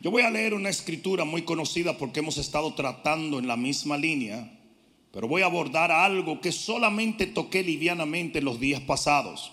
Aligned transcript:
Yo 0.00 0.10
voy 0.10 0.22
a 0.22 0.30
leer 0.30 0.54
una 0.54 0.70
escritura 0.70 1.24
muy 1.24 1.42
conocida 1.42 1.98
porque 1.98 2.20
hemos 2.20 2.38
estado 2.38 2.72
tratando 2.72 3.38
en 3.38 3.46
la 3.46 3.58
misma 3.58 3.98
línea, 3.98 4.50
pero 5.12 5.28
voy 5.28 5.42
a 5.42 5.46
abordar 5.46 5.92
algo 5.92 6.40
que 6.40 6.52
solamente 6.52 7.26
toqué 7.26 7.62
livianamente 7.62 8.38
en 8.38 8.46
los 8.46 8.58
días 8.58 8.80
pasados. 8.80 9.52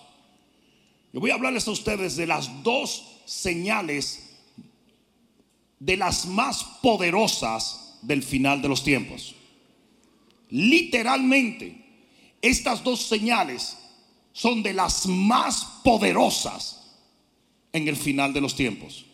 Yo 1.12 1.20
voy 1.20 1.30
a 1.30 1.34
hablarles 1.34 1.68
a 1.68 1.72
ustedes 1.72 2.16
de 2.16 2.26
las 2.26 2.62
dos 2.62 3.20
señales 3.26 4.36
de 5.78 5.98
las 5.98 6.24
más 6.26 6.64
poderosas 6.82 7.98
del 8.00 8.22
final 8.22 8.62
de 8.62 8.68
los 8.68 8.82
tiempos. 8.82 9.34
Literalmente, 10.48 11.84
estas 12.40 12.82
dos 12.82 13.02
señales 13.02 13.76
son 14.32 14.62
de 14.62 14.72
las 14.72 15.06
más 15.06 15.64
poderosas 15.84 16.96
en 17.72 17.86
el 17.86 17.96
final 17.96 18.32
de 18.32 18.40
los 18.40 18.56
tiempos. 18.56 19.04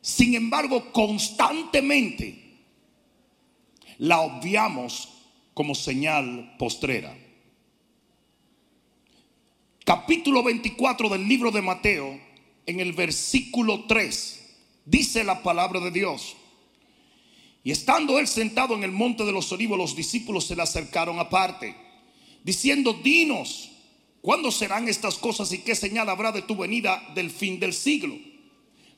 Sin 0.00 0.34
embargo, 0.34 0.92
constantemente 0.92 2.48
la 3.98 4.20
obviamos 4.20 5.08
como 5.54 5.74
señal 5.74 6.54
postrera. 6.58 7.16
Capítulo 9.84 10.42
24 10.42 11.08
del 11.08 11.26
libro 11.26 11.50
de 11.50 11.62
Mateo, 11.62 12.20
en 12.66 12.80
el 12.80 12.92
versículo 12.92 13.86
3, 13.86 14.56
dice 14.84 15.24
la 15.24 15.42
palabra 15.42 15.80
de 15.80 15.90
Dios. 15.90 16.36
Y 17.64 17.70
estando 17.70 18.18
él 18.18 18.28
sentado 18.28 18.74
en 18.74 18.84
el 18.84 18.92
monte 18.92 19.24
de 19.24 19.32
los 19.32 19.50
olivos, 19.50 19.78
los 19.78 19.96
discípulos 19.96 20.46
se 20.46 20.54
le 20.54 20.62
acercaron 20.62 21.18
aparte, 21.18 21.74
diciendo, 22.44 22.92
dinos, 22.92 23.70
¿cuándo 24.20 24.52
serán 24.52 24.88
estas 24.88 25.16
cosas 25.16 25.52
y 25.52 25.58
qué 25.58 25.74
señal 25.74 26.08
habrá 26.08 26.32
de 26.32 26.42
tu 26.42 26.56
venida 26.56 27.02
del 27.14 27.30
fin 27.30 27.58
del 27.58 27.72
siglo? 27.72 28.14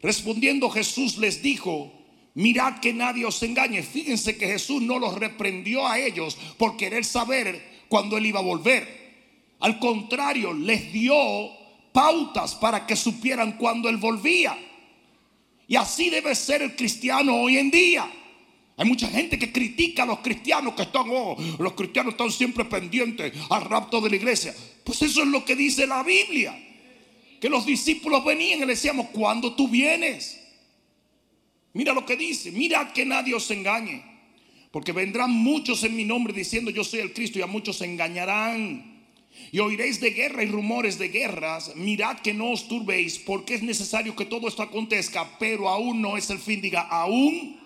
Respondiendo 0.03 0.71
Jesús 0.71 1.19
les 1.19 1.43
dijo, 1.43 1.93
mirad 2.35 2.81
que 2.81 2.93
nadie 2.93 3.27
os 3.27 3.43
engañe. 3.43 3.83
Fíjense 3.83 4.37
que 4.37 4.47
Jesús 4.47 4.81
no 4.83 4.99
los 4.99 5.15
reprendió 5.15 5.87
a 5.87 5.99
ellos 5.99 6.37
por 6.57 6.77
querer 6.77 7.05
saber 7.05 7.85
cuándo 7.89 8.17
él 8.17 8.27
iba 8.27 8.41
a 8.41 8.43
volver. 8.43 9.01
Al 9.61 9.79
contrario, 9.79 10.55
les 10.55 10.93
dio 10.93 11.15
pautas 11.93 12.55
para 12.55 12.87
que 12.87 12.97
supieran 12.97 13.59
cuándo 13.59 13.89
él 13.89 13.99
volvía. 13.99 14.57
Y 15.69 15.77
así 15.77 16.09
debe 16.09 16.35
ser 16.35 16.63
el 16.63 16.75
cristiano 16.75 17.37
hoy 17.37 17.59
en 17.59 17.71
día. 17.71 18.11
Hay 18.79 18.87
mucha 18.87 19.09
gente 19.09 19.39
que 19.39 19.53
critica 19.53 20.05
a 20.05 20.07
los 20.07 20.21
cristianos 20.21 20.73
que 20.73 20.83
están, 20.83 21.05
oh, 21.11 21.37
los 21.59 21.75
cristianos 21.75 22.15
están 22.15 22.33
siempre 22.33 22.65
pendientes 22.65 23.35
al 23.51 23.67
rapto 23.67 24.01
de 24.01 24.09
la 24.09 24.17
iglesia. 24.17 24.55
Pues 24.83 25.03
eso 25.03 25.21
es 25.23 25.29
lo 25.29 25.45
que 25.45 25.55
dice 25.55 25.87
la 25.87 26.03
Biblia 26.03 26.70
que 27.41 27.49
los 27.49 27.65
discípulos 27.65 28.25
venían 28.25 28.59
y 28.59 28.61
le 28.61 28.67
decíamos, 28.67 29.09
¿cuándo 29.13 29.55
tú 29.55 29.67
vienes? 29.67 30.39
Mira 31.73 31.93
lo 31.95 32.05
que 32.05 32.17
dice, 32.17 32.53
mira 32.53 32.93
que 32.93 33.07
nadie 33.07 33.35
os 33.35 33.51
engañe, 33.51 34.05
porque 34.71 34.93
vendrán 34.93 35.31
muchos 35.31 35.83
en 35.85 35.97
mi 35.97 36.05
nombre 36.05 36.33
diciendo 36.33 36.71
yo 36.71 36.85
soy 36.85 37.01
el 37.01 37.15
Cristo 37.15 37.39
y 37.39 37.43
a 37.43 37.47
muchos 37.47 37.79
se 37.79 37.87
engañarán. 37.87 38.91
Y 39.53 39.61
oiréis 39.61 40.01
de 40.01 40.11
guerra 40.11 40.43
y 40.43 40.47
rumores 40.47 40.99
de 40.99 41.09
guerras, 41.09 41.75
mirad 41.77 42.19
que 42.19 42.35
no 42.35 42.51
os 42.51 42.69
turbéis, 42.69 43.19
porque 43.19 43.55
es 43.55 43.63
necesario 43.63 44.15
que 44.17 44.27
todo 44.27 44.49
esto 44.49 44.63
acontezca, 44.63 45.39
pero 45.39 45.69
aún 45.69 46.03
no 46.03 46.17
es 46.17 46.29
el 46.31 46.39
fin, 46.39 46.61
diga, 46.61 46.83
aún 46.83 47.59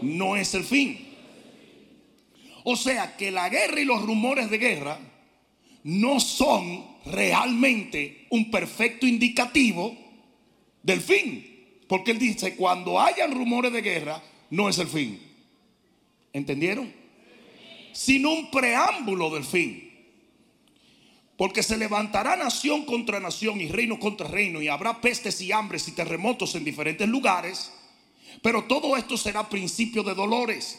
no 0.00 0.36
es 0.36 0.54
el 0.54 0.64
fin. 0.64 1.08
O 2.62 2.76
sea 2.76 3.16
que 3.16 3.30
la 3.30 3.48
guerra 3.48 3.80
y 3.80 3.84
los 3.84 4.02
rumores 4.02 4.48
de 4.48 4.58
guerra 4.58 4.98
no 5.82 6.20
son 6.20 6.93
realmente 7.06 8.26
un 8.30 8.50
perfecto 8.50 9.06
indicativo 9.06 9.96
del 10.82 11.00
fin. 11.00 11.50
Porque 11.88 12.12
él 12.12 12.18
dice, 12.18 12.56
cuando 12.56 13.00
hayan 13.00 13.32
rumores 13.32 13.72
de 13.72 13.82
guerra, 13.82 14.22
no 14.50 14.68
es 14.68 14.78
el 14.78 14.88
fin. 14.88 15.20
¿Entendieron? 16.32 16.92
Sino 17.92 18.32
un 18.32 18.50
preámbulo 18.50 19.30
del 19.30 19.44
fin. 19.44 19.92
Porque 21.36 21.62
se 21.62 21.76
levantará 21.76 22.36
nación 22.36 22.84
contra 22.84 23.20
nación 23.20 23.60
y 23.60 23.68
reino 23.68 23.98
contra 23.98 24.28
reino 24.28 24.62
y 24.62 24.68
habrá 24.68 25.00
pestes 25.00 25.40
y 25.40 25.52
hambres 25.52 25.88
y 25.88 25.92
terremotos 25.92 26.54
en 26.54 26.64
diferentes 26.64 27.08
lugares. 27.08 27.72
Pero 28.42 28.64
todo 28.64 28.96
esto 28.96 29.16
será 29.16 29.48
principio 29.48 30.02
de 30.02 30.14
dolores. 30.14 30.78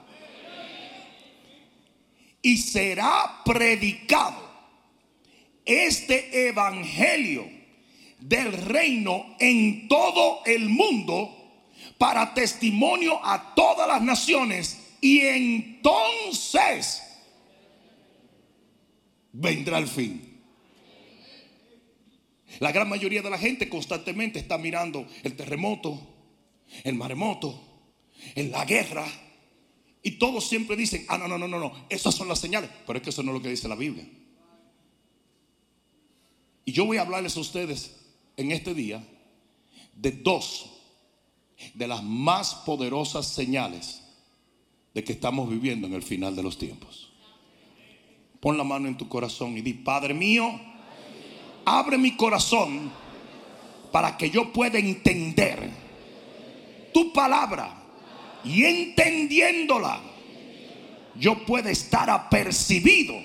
y 2.41 2.57
será 2.57 3.41
predicado 3.45 4.49
este 5.65 6.47
evangelio 6.47 7.47
del 8.19 8.53
reino 8.53 9.35
en 9.39 9.87
todo 9.87 10.41
el 10.45 10.69
mundo 10.69 11.37
para 11.97 12.33
testimonio 12.33 13.19
a 13.23 13.53
todas 13.55 13.87
las 13.87 14.01
naciones 14.01 14.95
y 15.01 15.21
entonces 15.21 17.01
vendrá 19.31 19.77
el 19.79 19.87
fin. 19.87 20.31
La 22.59 22.71
gran 22.71 22.89
mayoría 22.89 23.21
de 23.21 23.29
la 23.29 23.37
gente 23.37 23.69
constantemente 23.69 24.39
está 24.39 24.57
mirando 24.57 25.07
el 25.23 25.35
terremoto, 25.35 25.99
el 26.83 26.95
maremoto, 26.95 27.59
en 28.35 28.51
la 28.51 28.65
guerra, 28.65 29.05
y 30.03 30.11
todos 30.11 30.47
siempre 30.47 30.75
dicen, 30.75 31.05
ah, 31.09 31.17
no, 31.17 31.27
no, 31.27 31.37
no, 31.37 31.47
no, 31.47 31.59
no, 31.59 31.71
esas 31.89 32.15
son 32.15 32.27
las 32.27 32.39
señales. 32.39 32.69
Pero 32.87 32.97
es 32.97 33.03
que 33.03 33.11
eso 33.11 33.21
no 33.21 33.31
es 33.31 33.37
lo 33.37 33.41
que 33.41 33.49
dice 33.49 33.67
la 33.67 33.75
Biblia. 33.75 34.07
Y 36.65 36.71
yo 36.71 36.85
voy 36.85 36.97
a 36.97 37.01
hablarles 37.01 37.37
a 37.37 37.39
ustedes 37.39 37.97
en 38.37 38.51
este 38.51 38.73
día 38.73 39.05
de 39.95 40.11
dos 40.11 40.71
de 41.75 41.87
las 41.87 42.03
más 42.03 42.55
poderosas 42.65 43.27
señales 43.27 44.01
de 44.93 45.03
que 45.03 45.13
estamos 45.13 45.49
viviendo 45.49 45.87
en 45.87 45.93
el 45.93 46.01
final 46.01 46.35
de 46.35 46.43
los 46.43 46.57
tiempos. 46.57 47.13
Pon 48.39 48.57
la 48.57 48.63
mano 48.63 48.87
en 48.87 48.97
tu 48.97 49.07
corazón 49.07 49.55
y 49.57 49.61
di, 49.61 49.73
Padre 49.73 50.15
mío, 50.15 50.59
abre 51.63 51.99
mi 51.99 52.15
corazón 52.15 52.91
para 53.91 54.17
que 54.17 54.31
yo 54.31 54.51
pueda 54.51 54.79
entender 54.79 55.69
tu 56.91 57.13
palabra 57.13 57.80
y 58.43 58.65
entendiéndola, 58.65 59.99
yo 61.15 61.45
puedo 61.45 61.69
estar 61.69 62.09
apercibido 62.09 63.15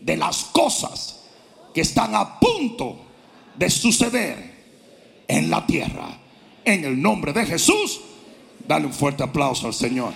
de 0.00 0.16
las 0.16 0.44
cosas 0.44 1.24
que 1.72 1.80
están 1.80 2.14
a 2.14 2.38
punto 2.38 2.98
de 3.56 3.70
suceder 3.70 4.54
en 5.28 5.50
la 5.50 5.66
tierra. 5.66 6.18
En 6.64 6.84
el 6.84 7.00
nombre 7.00 7.32
de 7.32 7.46
Jesús, 7.46 8.00
dale 8.66 8.86
un 8.86 8.92
fuerte 8.92 9.22
aplauso 9.22 9.66
al 9.66 9.74
Señor. 9.74 10.12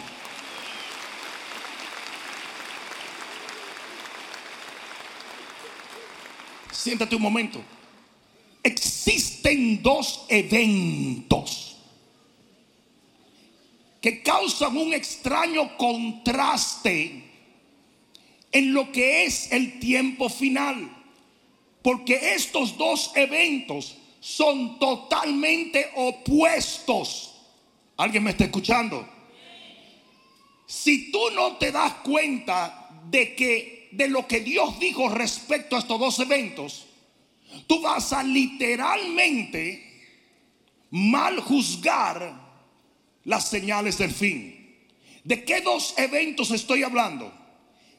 Siéntate 6.73 7.15
un 7.15 7.23
momento. 7.23 7.61
Existen 8.63 9.83
dos 9.83 10.27
eventos 10.29 11.70
que 14.01 14.23
causan 14.23 14.77
un 14.77 14.95
extraño 14.95 15.77
contraste 15.77 17.25
en 18.53 18.73
lo 18.73 18.91
que 18.91 19.25
es 19.25 19.53
el 19.53 19.79
tiempo 19.79 20.29
final. 20.29 20.97
Porque 21.83 22.35
estos 22.35 22.77
dos 22.77 23.13
eventos 23.15 23.97
son 24.21 24.79
totalmente 24.79 25.91
opuestos. 25.97 27.35
¿Alguien 27.97 28.25
me 28.25 28.31
está 28.31 28.45
escuchando? 28.45 29.09
Si 30.67 31.11
tú 31.11 31.31
no 31.35 31.57
te 31.57 31.73
das 31.73 31.95
cuenta 32.05 32.91
de 33.11 33.35
que 33.35 33.89
de 33.93 34.09
lo 34.09 34.27
que 34.27 34.41
Dios 34.41 34.79
dijo 34.79 35.09
respecto 35.09 35.75
a 35.75 35.81
estos 35.81 35.99
dos 35.99 36.19
eventos, 36.21 36.87
tú 37.67 37.81
vas 37.81 38.13
a 38.13 38.23
literalmente 38.23 39.91
mal 40.91 41.41
juzgar 41.41 42.40
las 43.25 43.49
señales 43.49 43.99
del 43.99 44.11
fin. 44.11 44.57
¿De 45.25 45.45
qué 45.45 45.61
dos 45.61 45.95
eventos 45.97 46.51
estoy 46.51 46.83
hablando? 46.83 47.33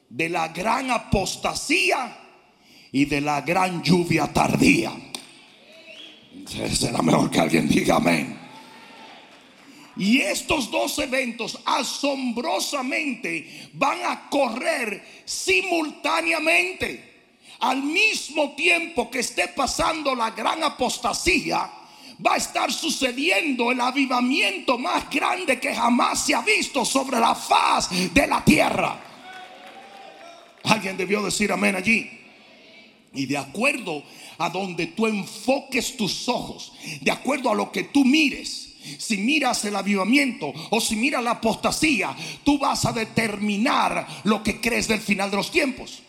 De 0.09 0.29
la 0.29 0.49
gran 0.49 0.91
apostasía 0.91 2.17
y 2.91 3.05
de 3.05 3.21
la 3.21 3.41
gran 3.41 3.83
lluvia 3.83 4.31
tardía. 4.33 4.91
Será 6.45 7.01
mejor 7.01 7.29
que 7.29 7.39
alguien 7.39 7.67
diga 7.67 7.97
amén. 7.97 8.39
Y 9.97 10.19
estos 10.19 10.71
dos 10.71 10.97
eventos 10.99 11.59
asombrosamente 11.65 13.69
van 13.73 13.99
a 14.05 14.29
correr 14.29 15.05
simultáneamente. 15.25 17.09
Al 17.59 17.83
mismo 17.83 18.55
tiempo 18.55 19.11
que 19.11 19.19
esté 19.19 19.49
pasando 19.49 20.15
la 20.15 20.31
gran 20.31 20.63
apostasía, 20.63 21.69
va 22.25 22.35
a 22.35 22.37
estar 22.37 22.71
sucediendo 22.71 23.71
el 23.71 23.81
avivamiento 23.81 24.77
más 24.77 25.09
grande 25.09 25.59
que 25.59 25.73
jamás 25.73 26.25
se 26.25 26.35
ha 26.35 26.41
visto 26.41 26.85
sobre 26.85 27.19
la 27.19 27.35
faz 27.35 27.89
de 28.13 28.27
la 28.27 28.43
tierra. 28.43 28.99
Alguien 30.63 30.97
debió 30.97 31.21
decir 31.23 31.51
amén 31.51 31.75
allí. 31.75 32.09
Y 33.13 33.25
de 33.25 33.37
acuerdo 33.37 34.03
a 34.37 34.49
donde 34.49 34.87
tú 34.87 35.05
enfoques 35.07 35.97
tus 35.97 36.29
ojos, 36.29 36.71
de 37.01 37.11
acuerdo 37.11 37.49
a 37.49 37.55
lo 37.55 37.71
que 37.71 37.83
tú 37.85 38.05
mires, 38.05 38.69
si 38.97 39.17
miras 39.17 39.63
el 39.65 39.75
avivamiento 39.75 40.53
o 40.69 40.81
si 40.81 40.95
miras 40.95 41.23
la 41.23 41.31
apostasía, 41.31 42.15
tú 42.43 42.57
vas 42.57 42.85
a 42.85 42.93
determinar 42.93 44.07
lo 44.23 44.41
que 44.43 44.59
crees 44.61 44.87
del 44.87 45.01
final 45.01 45.29
de 45.29 45.37
los 45.37 45.51
tiempos. 45.51 46.01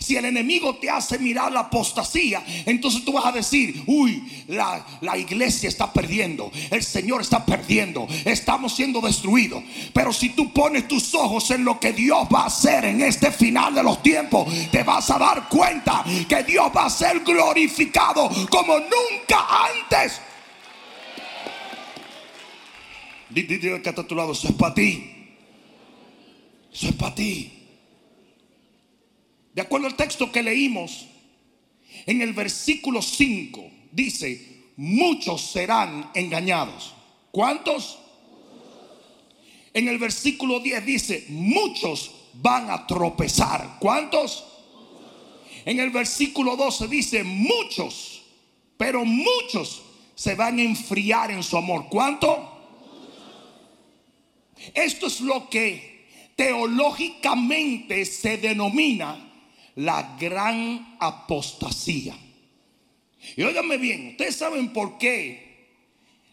Si 0.00 0.16
el 0.16 0.26
enemigo 0.26 0.76
te 0.76 0.90
hace 0.90 1.18
mirar 1.18 1.50
la 1.50 1.60
apostasía, 1.60 2.44
entonces 2.66 3.04
tú 3.04 3.12
vas 3.12 3.26
a 3.26 3.32
decir, 3.32 3.82
uy, 3.86 4.44
la, 4.48 4.84
la, 5.00 5.16
iglesia 5.16 5.68
está 5.68 5.92
perdiendo, 5.92 6.52
el 6.70 6.82
Señor 6.82 7.22
está 7.22 7.44
perdiendo, 7.44 8.06
estamos 8.24 8.74
siendo 8.74 9.00
destruidos. 9.00 9.62
Pero 9.94 10.12
si 10.12 10.30
tú 10.30 10.52
pones 10.52 10.86
tus 10.88 11.14
ojos 11.14 11.50
en 11.50 11.64
lo 11.64 11.80
que 11.80 11.92
Dios 11.92 12.28
va 12.32 12.42
a 12.42 12.46
hacer 12.46 12.84
en 12.84 13.00
este 13.00 13.30
final 13.30 13.74
de 13.74 13.82
los 13.82 14.02
tiempos, 14.02 14.46
te 14.70 14.82
vas 14.82 15.10
a 15.10 15.18
dar 15.18 15.48
cuenta 15.48 16.04
que 16.28 16.42
Dios 16.42 16.70
va 16.76 16.86
a 16.86 16.90
ser 16.90 17.20
glorificado 17.20 18.28
como 18.50 18.74
nunca 18.74 19.46
antes. 19.66 20.20
Dile 23.30 23.58
que 23.58 23.88
está 23.88 24.00
a 24.02 24.06
tu 24.06 24.14
lado, 24.14 24.32
eso 24.32 24.48
es 24.48 24.54
para 24.54 24.74
ti. 24.74 25.14
Eso 26.72 26.88
es 26.88 26.94
para 26.94 27.14
ti. 27.14 27.57
De 29.58 29.62
acuerdo 29.62 29.88
al 29.88 29.96
texto 29.96 30.30
que 30.30 30.40
leímos, 30.40 31.06
en 32.06 32.22
el 32.22 32.32
versículo 32.32 33.02
5 33.02 33.68
dice, 33.90 34.70
muchos 34.76 35.50
serán 35.50 36.12
engañados. 36.14 36.94
¿Cuántos? 37.32 37.98
En 39.74 39.88
el 39.88 39.98
versículo 39.98 40.60
10 40.60 40.86
dice, 40.86 41.26
muchos 41.30 42.12
van 42.34 42.70
a 42.70 42.86
tropezar. 42.86 43.78
¿Cuántos? 43.80 44.44
En 45.64 45.80
el 45.80 45.90
versículo 45.90 46.54
12 46.54 46.86
dice, 46.86 47.24
muchos, 47.24 48.22
pero 48.76 49.04
muchos 49.04 49.82
se 50.14 50.36
van 50.36 50.60
a 50.60 50.62
enfriar 50.62 51.32
en 51.32 51.42
su 51.42 51.56
amor. 51.56 51.86
¿Cuánto? 51.90 52.60
Esto 54.72 55.08
es 55.08 55.20
lo 55.20 55.50
que 55.50 56.06
teológicamente 56.36 58.04
se 58.04 58.36
denomina 58.36 59.24
la 59.78 60.16
gran 60.18 60.96
apostasía. 60.98 62.16
Y 63.36 63.42
óigame 63.42 63.76
bien, 63.76 64.08
ustedes 64.08 64.34
saben 64.34 64.72
por 64.72 64.98
qué 64.98 65.68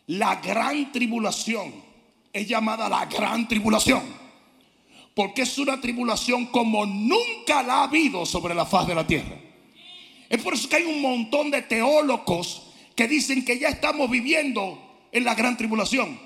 la 0.08 0.38
gran 0.38 0.92
tribulación 0.92 1.72
es 2.34 2.48
llamada 2.48 2.90
la 2.90 3.06
gran 3.06 3.48
tribulación. 3.48 4.02
Porque 5.14 5.44
es 5.44 5.58
una 5.60 5.80
tribulación 5.80 6.48
como 6.48 6.88
nunca 6.88 7.62
la 7.62 7.76
ha 7.76 7.84
habido 7.84 8.26
sobre 8.26 8.56
la 8.56 8.66
faz 8.66 8.88
de 8.88 8.96
la 8.96 9.06
tierra. 9.06 9.38
Es 10.28 10.42
por 10.42 10.56
eso 10.56 10.68
que 10.68 10.78
hay 10.78 10.84
un 10.84 11.02
montón 11.02 11.52
de 11.52 11.62
teólogos 11.62 12.64
que 12.96 13.08
dicen 13.08 13.46
que 13.46 13.60
ya 13.60 13.70
estamos 13.70 14.10
viviendo 14.10 15.08
en 15.12 15.24
la 15.24 15.36
gran 15.36 15.56
tribulación. 15.56 16.20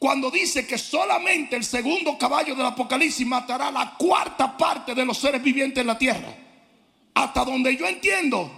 Cuando 0.00 0.32
dice 0.32 0.66
que 0.66 0.78
solamente 0.78 1.54
el 1.54 1.64
segundo 1.64 2.18
caballo 2.18 2.56
del 2.56 2.66
Apocalipsis 2.66 3.26
matará 3.26 3.70
la 3.70 3.94
cuarta 3.96 4.56
parte 4.56 4.96
de 4.96 5.06
los 5.06 5.16
seres 5.16 5.40
vivientes 5.40 5.80
en 5.80 5.86
la 5.86 5.96
tierra. 5.96 6.45
Hasta 7.16 7.46
donde 7.46 7.74
yo 7.74 7.86
entiendo, 7.86 8.50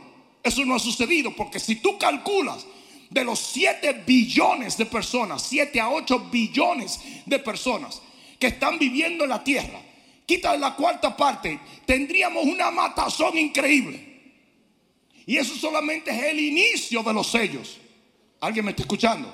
eso 0.42 0.64
no 0.64 0.74
ha 0.74 0.80
sucedido, 0.80 1.30
porque 1.36 1.60
si 1.60 1.76
tú 1.76 1.96
calculas 1.96 2.66
de 3.08 3.22
los 3.22 3.38
7 3.38 4.02
billones 4.04 4.76
de 4.76 4.84
personas, 4.84 5.42
7 5.42 5.80
a 5.80 5.90
8 5.90 6.28
billones 6.28 6.98
de 7.24 7.38
personas 7.38 8.02
que 8.36 8.48
están 8.48 8.76
viviendo 8.76 9.22
en 9.22 9.30
la 9.30 9.44
tierra, 9.44 9.80
quita 10.26 10.56
la 10.56 10.74
cuarta 10.74 11.16
parte, 11.16 11.60
tendríamos 11.86 12.44
una 12.46 12.72
matazón 12.72 13.38
increíble. 13.38 14.04
Y 15.24 15.36
eso 15.36 15.54
solamente 15.54 16.10
es 16.10 16.20
el 16.24 16.40
inicio 16.40 17.04
de 17.04 17.14
los 17.14 17.28
sellos. 17.28 17.78
¿Alguien 18.40 18.64
me 18.64 18.72
está 18.72 18.82
escuchando? 18.82 19.32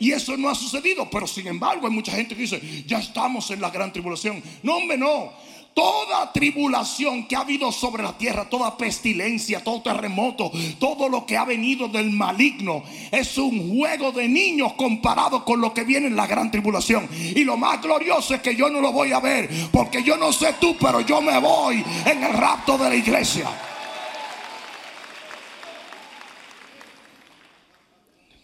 Y 0.00 0.12
eso 0.12 0.38
no 0.38 0.48
ha 0.48 0.54
sucedido, 0.54 1.06
pero 1.10 1.26
sin 1.26 1.48
embargo 1.48 1.86
hay 1.86 1.92
mucha 1.92 2.12
gente 2.12 2.34
que 2.34 2.42
dice, 2.42 2.62
ya 2.86 3.00
estamos 3.00 3.50
en 3.50 3.60
la 3.60 3.68
gran 3.68 3.92
tribulación. 3.92 4.42
No, 4.62 4.76
hombre, 4.76 4.96
no 4.96 5.34
toda 5.74 6.32
tribulación 6.32 7.26
que 7.28 7.36
ha 7.36 7.40
habido 7.40 7.70
sobre 7.70 8.02
la 8.02 8.16
tierra, 8.18 8.48
toda 8.48 8.76
pestilencia, 8.76 9.62
todo 9.62 9.80
terremoto, 9.82 10.50
todo 10.80 11.08
lo 11.08 11.24
que 11.24 11.36
ha 11.36 11.44
venido 11.44 11.88
del 11.88 12.10
maligno, 12.10 12.82
es 13.12 13.38
un 13.38 13.76
juego 13.76 14.10
de 14.10 14.28
niños 14.28 14.72
comparado 14.74 15.44
con 15.44 15.60
lo 15.60 15.72
que 15.72 15.84
viene 15.84 16.08
en 16.08 16.16
la 16.16 16.26
gran 16.26 16.50
tribulación. 16.50 17.08
Y 17.12 17.44
lo 17.44 17.56
más 17.56 17.80
glorioso 17.80 18.34
es 18.34 18.42
que 18.42 18.56
yo 18.56 18.68
no 18.68 18.80
lo 18.80 18.92
voy 18.92 19.12
a 19.12 19.20
ver, 19.20 19.48
porque 19.70 20.02
yo 20.02 20.16
no 20.16 20.32
sé 20.32 20.54
tú, 20.60 20.76
pero 20.80 21.00
yo 21.00 21.20
me 21.20 21.38
voy 21.38 21.84
en 22.04 22.24
el 22.24 22.32
rapto 22.32 22.76
de 22.76 22.88
la 22.88 22.96
iglesia. 22.96 23.48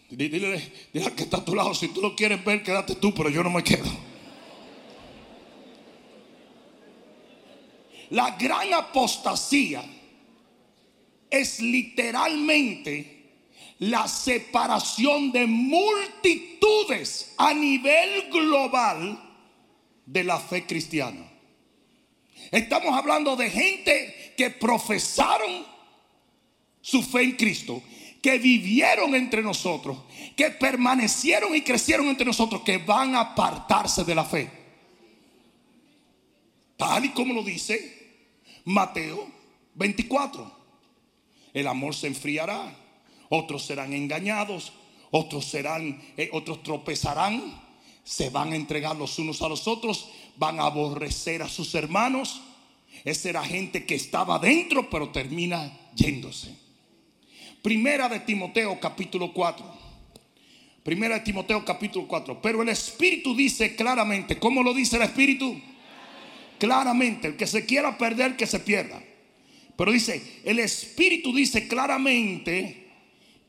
Dile, 0.09 0.39
dile, 0.93 1.11
que 1.13 1.23
está 1.23 1.37
a 1.37 1.45
tu 1.45 1.53
lado, 1.53 1.73
si 1.73 1.89
tú 1.89 2.01
lo 2.01 2.15
quieres 2.15 2.43
ver, 2.45 2.63
quédate 2.63 2.95
tú, 2.95 3.13
pero 3.13 3.29
yo 3.29 3.43
no 3.43 3.49
me 3.49 3.61
quedo. 3.61 4.14
La 8.09 8.31
gran 8.31 8.73
apostasía 8.73 9.83
es 11.29 11.59
literalmente 11.59 13.15
la 13.79 14.07
separación 14.07 15.31
de 15.31 15.45
multitudes 15.47 17.33
a 17.37 17.53
nivel 17.53 18.29
global 18.31 19.21
de 20.05 20.23
la 20.23 20.39
fe 20.39 20.65
cristiana. 20.65 21.31
Estamos 22.51 22.95
hablando 22.95 23.35
de 23.35 23.49
gente 23.49 24.33
que 24.37 24.49
profesaron 24.49 25.65
su 26.79 27.01
fe 27.01 27.23
en 27.23 27.31
Cristo, 27.33 27.81
que 28.21 28.37
vivieron 28.37 29.15
entre 29.15 29.41
nosotros, 29.41 29.97
que 30.35 30.51
permanecieron 30.51 31.55
y 31.55 31.61
crecieron 31.61 32.07
entre 32.07 32.25
nosotros, 32.25 32.61
que 32.61 32.77
van 32.77 33.15
a 33.15 33.21
apartarse 33.21 34.03
de 34.03 34.15
la 34.15 34.23
fe. 34.23 34.49
Tal 36.77 37.05
y 37.05 37.09
como 37.09 37.33
lo 37.33 37.43
dice 37.43 37.94
Mateo 38.65 39.27
24. 39.75 40.51
El 41.53 41.67
amor 41.67 41.95
se 41.95 42.07
enfriará, 42.07 42.75
otros 43.29 43.65
serán 43.65 43.93
engañados, 43.93 44.73
otros 45.11 45.45
serán, 45.45 46.01
eh, 46.17 46.29
otros 46.33 46.63
tropezarán, 46.63 47.61
se 48.03 48.29
van 48.29 48.51
a 48.51 48.55
entregar 48.55 48.95
los 48.95 49.17
unos 49.19 49.41
a 49.41 49.47
los 49.47 49.67
otros, 49.67 50.09
van 50.35 50.59
a 50.59 50.65
aborrecer 50.65 51.41
a 51.41 51.47
sus 51.47 51.73
hermanos. 51.75 52.41
Esa 53.05 53.29
era 53.29 53.43
gente 53.43 53.85
que 53.85 53.95
estaba 53.95 54.39
dentro, 54.39 54.89
pero 54.89 55.09
termina 55.09 55.71
yéndose. 55.95 56.55
Primera 57.61 58.09
de 58.09 58.19
Timoteo 58.19 58.79
capítulo 58.79 59.31
4. 59.33 59.65
Primera 60.83 61.15
de 61.15 61.21
Timoteo 61.21 61.63
capítulo 61.63 62.07
4. 62.07 62.41
Pero 62.41 62.61
el 62.61 62.69
Espíritu 62.69 63.35
dice 63.35 63.75
claramente, 63.75 64.37
¿cómo 64.37 64.61
lo 64.61 64.73
dice 64.73 64.97
el 64.97 65.03
Espíritu? 65.03 65.59
Claramente, 66.57 67.27
el 67.27 67.35
que 67.35 67.47
se 67.47 67.65
quiera 67.65 67.97
perder, 67.97 68.35
que 68.35 68.47
se 68.47 68.59
pierda. 68.59 69.01
Pero 69.77 69.91
dice, 69.91 70.41
el 70.45 70.59
Espíritu 70.59 71.33
dice 71.33 71.67
claramente 71.67 72.87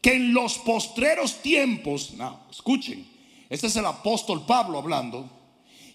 que 0.00 0.14
en 0.14 0.34
los 0.34 0.58
postreros 0.58 1.42
tiempos, 1.42 2.14
no, 2.14 2.46
escuchen, 2.50 3.06
este 3.48 3.68
es 3.68 3.76
el 3.76 3.86
apóstol 3.86 4.44
Pablo 4.46 4.78
hablando, 4.78 5.30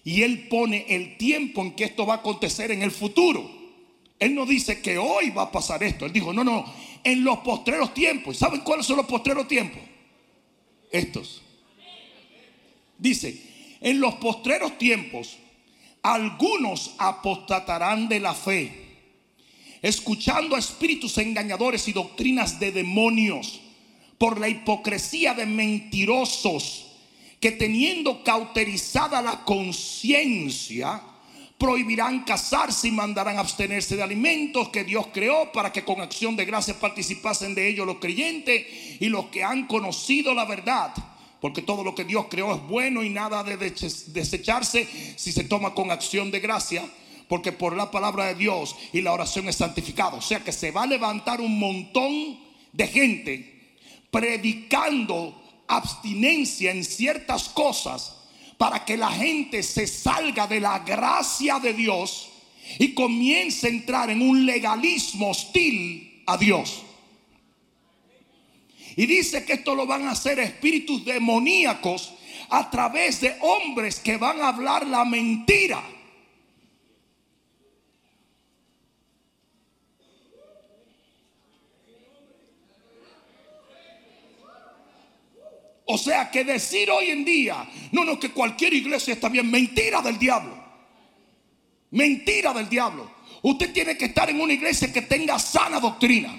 y 0.04 0.22
él 0.22 0.48
pone 0.48 0.86
el 0.88 1.16
tiempo 1.16 1.62
en 1.62 1.72
que 1.72 1.84
esto 1.84 2.06
va 2.06 2.14
a 2.14 2.16
acontecer 2.18 2.70
en 2.70 2.82
el 2.82 2.90
futuro. 2.90 3.48
Él 4.18 4.34
no 4.34 4.46
dice 4.46 4.80
que 4.80 4.98
hoy 4.98 5.30
va 5.30 5.42
a 5.42 5.52
pasar 5.52 5.82
esto, 5.82 6.06
él 6.06 6.12
dijo, 6.12 6.32
no, 6.32 6.44
no, 6.44 6.64
en 7.04 7.24
los 7.24 7.38
postreros 7.38 7.92
tiempos. 7.94 8.36
¿Saben 8.36 8.60
cuáles 8.60 8.86
son 8.86 8.96
los 8.96 9.06
postreros 9.06 9.48
tiempos? 9.48 9.82
Estos. 10.90 11.42
Dice, 12.98 13.76
en 13.80 14.00
los 14.00 14.14
postreros 14.14 14.78
tiempos 14.78 15.38
algunos 16.02 16.94
apostatarán 16.98 18.08
de 18.08 18.20
la 18.20 18.34
fe, 18.34 18.72
escuchando 19.80 20.56
a 20.56 20.58
espíritus 20.58 21.18
engañadores 21.18 21.86
y 21.88 21.92
doctrinas 21.92 22.58
de 22.58 22.72
demonios 22.72 23.60
por 24.18 24.38
la 24.38 24.48
hipocresía 24.48 25.34
de 25.34 25.46
mentirosos 25.46 26.88
que 27.40 27.52
teniendo 27.52 28.22
cauterizada 28.22 29.20
la 29.20 29.44
conciencia, 29.44 31.02
prohibirán 31.58 32.24
casarse 32.24 32.88
y 32.88 32.92
mandarán 32.92 33.38
abstenerse 33.38 33.96
de 33.96 34.02
alimentos 34.02 34.68
que 34.68 34.84
Dios 34.84 35.08
creó 35.12 35.50
para 35.52 35.72
que 35.72 35.84
con 35.84 36.00
acción 36.00 36.34
de 36.34 36.44
gracia 36.44 36.78
participasen 36.78 37.54
de 37.54 37.68
ellos 37.68 37.86
los 37.86 37.98
creyentes 37.98 38.66
y 39.00 39.08
los 39.08 39.26
que 39.26 39.44
han 39.44 39.66
conocido 39.66 40.34
la 40.34 40.44
verdad 40.44 40.92
Porque 41.42 41.60
todo 41.60 41.82
lo 41.82 41.96
que 41.96 42.04
Dios 42.04 42.26
creó 42.30 42.54
es 42.54 42.62
bueno 42.68 43.02
y 43.02 43.10
nada 43.10 43.42
de 43.42 43.56
desecharse 43.56 44.88
si 45.16 45.32
se 45.32 45.42
toma 45.42 45.74
con 45.74 45.90
acción 45.90 46.30
de 46.30 46.38
gracia. 46.38 46.88
Porque 47.28 47.50
por 47.50 47.76
la 47.76 47.90
palabra 47.90 48.26
de 48.26 48.36
Dios 48.36 48.76
y 48.92 49.00
la 49.00 49.12
oración 49.12 49.48
es 49.48 49.56
santificado. 49.56 50.18
O 50.18 50.22
sea 50.22 50.44
que 50.44 50.52
se 50.52 50.70
va 50.70 50.84
a 50.84 50.86
levantar 50.86 51.40
un 51.40 51.58
montón 51.58 52.38
de 52.72 52.86
gente 52.86 53.76
predicando 54.12 55.42
abstinencia 55.66 56.70
en 56.70 56.84
ciertas 56.84 57.48
cosas 57.48 58.18
para 58.56 58.84
que 58.84 58.96
la 58.96 59.10
gente 59.10 59.64
se 59.64 59.88
salga 59.88 60.46
de 60.46 60.60
la 60.60 60.78
gracia 60.78 61.58
de 61.58 61.74
Dios 61.74 62.28
y 62.78 62.94
comience 62.94 63.66
a 63.66 63.70
entrar 63.70 64.10
en 64.10 64.22
un 64.22 64.46
legalismo 64.46 65.30
hostil 65.30 66.22
a 66.24 66.36
Dios. 66.36 66.84
Y 68.96 69.06
dice 69.06 69.44
que 69.44 69.54
esto 69.54 69.74
lo 69.74 69.86
van 69.86 70.06
a 70.06 70.12
hacer 70.12 70.38
espíritus 70.38 71.04
demoníacos 71.04 72.14
a 72.50 72.70
través 72.70 73.20
de 73.20 73.36
hombres 73.40 74.00
que 74.00 74.16
van 74.16 74.40
a 74.40 74.48
hablar 74.48 74.86
la 74.86 75.04
mentira. 75.04 75.82
O 85.84 85.98
sea 85.98 86.30
que 86.30 86.44
decir 86.44 86.90
hoy 86.90 87.10
en 87.10 87.24
día, 87.24 87.68
no, 87.90 88.04
no, 88.04 88.18
que 88.18 88.30
cualquier 88.30 88.72
iglesia 88.72 89.14
está 89.14 89.28
bien, 89.28 89.50
mentira 89.50 90.00
del 90.00 90.18
diablo. 90.18 90.56
Mentira 91.90 92.52
del 92.54 92.68
diablo. 92.68 93.10
Usted 93.42 93.72
tiene 93.72 93.96
que 93.98 94.06
estar 94.06 94.30
en 94.30 94.40
una 94.40 94.52
iglesia 94.52 94.92
que 94.92 95.02
tenga 95.02 95.38
sana 95.38 95.80
doctrina. 95.80 96.32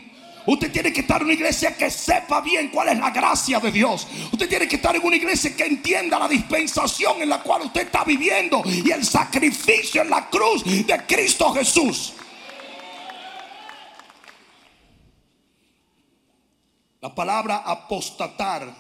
Usted 0.45 0.71
tiene 0.71 0.91
que 0.91 1.01
estar 1.01 1.21
en 1.21 1.25
una 1.25 1.33
iglesia 1.33 1.75
que 1.77 1.89
sepa 1.89 2.41
bien 2.41 2.69
cuál 2.69 2.89
es 2.89 2.99
la 2.99 3.11
gracia 3.11 3.59
de 3.59 3.71
Dios. 3.71 4.07
Usted 4.31 4.49
tiene 4.49 4.67
que 4.67 4.75
estar 4.75 4.95
en 4.95 5.03
una 5.03 5.15
iglesia 5.15 5.55
que 5.55 5.63
entienda 5.63 6.19
la 6.19 6.27
dispensación 6.27 7.21
en 7.21 7.29
la 7.29 7.41
cual 7.41 7.61
usted 7.63 7.83
está 7.83 8.03
viviendo 8.03 8.61
y 8.65 8.91
el 8.91 9.05
sacrificio 9.05 10.01
en 10.01 10.09
la 10.09 10.29
cruz 10.29 10.63
de 10.65 11.05
Cristo 11.07 11.53
Jesús. 11.53 12.13
La 16.99 17.13
palabra 17.13 17.57
apostatar 17.57 18.73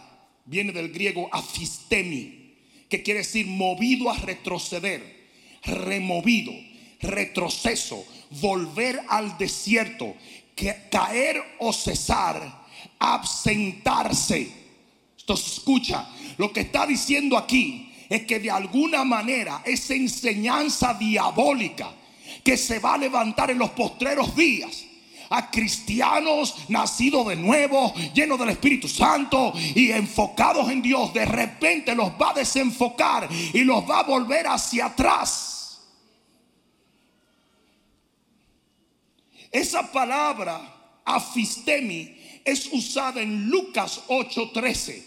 viene 0.45 0.71
del 0.71 0.91
griego 0.91 1.29
afistemi, 1.31 2.55
que 2.89 3.03
quiere 3.03 3.19
decir 3.19 3.47
movido 3.47 4.09
a 4.09 4.17
retroceder, 4.17 5.27
removido, 5.63 6.53
retroceso, 7.01 8.05
volver 8.41 9.01
al 9.09 9.37
desierto, 9.37 10.15
caer 10.55 11.41
o 11.59 11.73
cesar, 11.73 12.65
absentarse. 12.99 14.51
Entonces 15.19 15.53
escucha, 15.53 16.07
lo 16.37 16.51
que 16.51 16.61
está 16.61 16.85
diciendo 16.85 17.37
aquí 17.37 17.93
es 18.09 18.25
que 18.25 18.39
de 18.39 18.51
alguna 18.51 19.03
manera 19.03 19.61
esa 19.65 19.93
enseñanza 19.93 20.93
diabólica 20.93 21.91
que 22.43 22.57
se 22.57 22.79
va 22.79 22.95
a 22.95 22.97
levantar 22.97 23.51
en 23.51 23.57
los 23.57 23.69
postreros 23.71 24.35
días 24.35 24.85
a 25.29 25.49
cristianos 25.49 26.55
nacidos 26.69 27.27
de 27.27 27.35
nuevo, 27.35 27.93
llenos 28.13 28.37
del 28.37 28.49
Espíritu 28.49 28.87
Santo 28.87 29.53
y 29.55 29.91
enfocados 29.91 30.69
en 30.69 30.81
Dios, 30.81 31.11
de 31.13 31.25
repente 31.25 31.95
los 31.95 32.09
va 32.21 32.31
a 32.31 32.33
desenfocar 32.35 33.27
y 33.31 33.63
los 33.63 33.89
va 33.89 34.01
a 34.01 34.03
volver 34.03 34.45
hacia 34.47 34.87
atrás. 34.87 35.52
Esa 39.53 39.91
palabra 39.91 40.59
afistemi 41.05 42.17
es 42.43 42.69
usada 42.73 43.21
en 43.21 43.49
Lucas 43.49 44.01
8:13, 44.07 45.03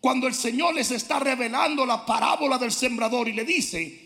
cuando 0.00 0.28
el 0.28 0.34
Señor 0.34 0.76
les 0.76 0.92
está 0.92 1.18
revelando 1.18 1.84
la 1.84 2.06
parábola 2.06 2.58
del 2.58 2.70
sembrador 2.70 3.28
y 3.28 3.32
le 3.32 3.44
dice, 3.44 4.00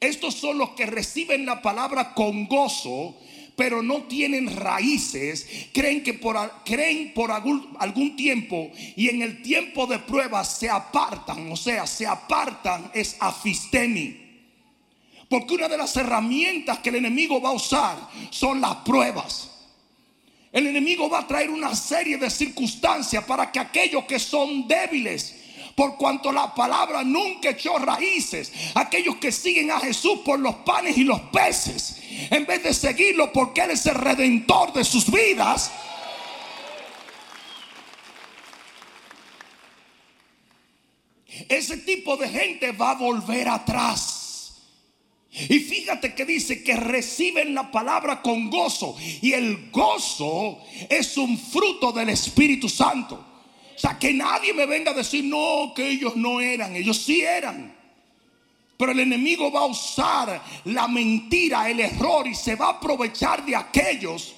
estos 0.00 0.34
son 0.34 0.56
los 0.56 0.70
que 0.70 0.86
reciben 0.86 1.44
la 1.44 1.60
palabra 1.60 2.14
con 2.14 2.46
gozo, 2.46 3.18
pero 3.54 3.82
no 3.82 4.04
tienen 4.04 4.56
raíces, 4.56 5.46
creen 5.74 6.02
que 6.02 6.14
por, 6.14 6.36
creen 6.64 7.12
por 7.12 7.30
algún, 7.30 7.76
algún 7.80 8.16
tiempo 8.16 8.70
y 8.96 9.08
en 9.08 9.20
el 9.20 9.42
tiempo 9.42 9.86
de 9.86 9.98
prueba 9.98 10.42
se 10.44 10.70
apartan, 10.70 11.52
o 11.52 11.56
sea, 11.56 11.86
se 11.86 12.06
apartan 12.06 12.90
es 12.94 13.16
afistemi. 13.20 14.27
Porque 15.28 15.54
una 15.54 15.68
de 15.68 15.76
las 15.76 15.94
herramientas 15.96 16.78
que 16.78 16.88
el 16.88 16.96
enemigo 16.96 17.40
va 17.40 17.50
a 17.50 17.52
usar 17.52 17.96
son 18.30 18.60
las 18.60 18.76
pruebas. 18.76 19.50
El 20.50 20.66
enemigo 20.66 21.10
va 21.10 21.20
a 21.20 21.26
traer 21.26 21.50
una 21.50 21.74
serie 21.74 22.16
de 22.16 22.30
circunstancias 22.30 23.24
para 23.24 23.52
que 23.52 23.60
aquellos 23.60 24.04
que 24.04 24.18
son 24.18 24.66
débiles 24.66 25.34
por 25.78 25.96
cuanto 25.96 26.32
la 26.32 26.52
palabra 26.52 27.04
nunca 27.04 27.50
echó 27.50 27.78
raíces. 27.78 28.52
Aquellos 28.74 29.16
que 29.16 29.30
siguen 29.30 29.70
a 29.70 29.78
Jesús 29.78 30.18
por 30.24 30.40
los 30.40 30.56
panes 30.56 30.98
y 30.98 31.04
los 31.04 31.20
peces, 31.20 32.00
en 32.30 32.44
vez 32.46 32.64
de 32.64 32.74
seguirlo 32.74 33.32
porque 33.32 33.60
Él 33.60 33.70
es 33.70 33.86
el 33.86 33.94
redentor 33.94 34.72
de 34.72 34.82
sus 34.82 35.08
vidas. 35.08 35.70
Ese 41.48 41.76
tipo 41.76 42.16
de 42.16 42.28
gente 42.28 42.72
va 42.72 42.90
a 42.90 42.94
volver 42.94 43.48
atrás. 43.48 44.17
Y 45.30 45.58
fíjate 45.58 46.14
que 46.14 46.24
dice 46.24 46.62
que 46.62 46.74
reciben 46.74 47.54
la 47.54 47.70
palabra 47.70 48.22
con 48.22 48.48
gozo. 48.50 48.96
Y 49.20 49.32
el 49.32 49.70
gozo 49.70 50.58
es 50.88 51.16
un 51.16 51.38
fruto 51.38 51.92
del 51.92 52.08
Espíritu 52.08 52.68
Santo. 52.68 53.14
O 53.14 53.78
sea, 53.78 53.98
que 53.98 54.12
nadie 54.12 54.52
me 54.52 54.66
venga 54.66 54.90
a 54.90 54.94
decir, 54.94 55.24
no, 55.24 55.72
que 55.74 55.88
ellos 55.88 56.16
no 56.16 56.40
eran, 56.40 56.74
ellos 56.74 56.96
sí 56.96 57.20
eran. 57.20 57.76
Pero 58.76 58.92
el 58.92 59.00
enemigo 59.00 59.52
va 59.52 59.60
a 59.60 59.66
usar 59.66 60.42
la 60.64 60.88
mentira, 60.88 61.68
el 61.70 61.80
error 61.80 62.26
y 62.26 62.34
se 62.34 62.54
va 62.54 62.66
a 62.66 62.70
aprovechar 62.70 63.44
de 63.44 63.54
aquellos 63.54 64.34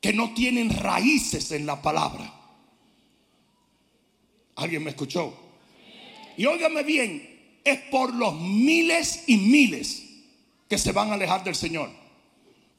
que 0.00 0.12
no 0.12 0.32
tienen 0.32 0.70
raíces 0.70 1.50
en 1.52 1.66
la 1.66 1.80
palabra. 1.80 2.32
¿Alguien 4.56 4.84
me 4.84 4.90
escuchó? 4.90 5.34
Y 6.36 6.46
óigame 6.46 6.82
bien, 6.82 7.37
es 7.68 7.78
por 7.90 8.14
los 8.14 8.38
miles 8.40 9.24
y 9.26 9.36
miles 9.36 10.04
que 10.68 10.78
se 10.78 10.92
van 10.92 11.10
a 11.10 11.14
alejar 11.14 11.44
del 11.44 11.54
Señor. 11.54 11.90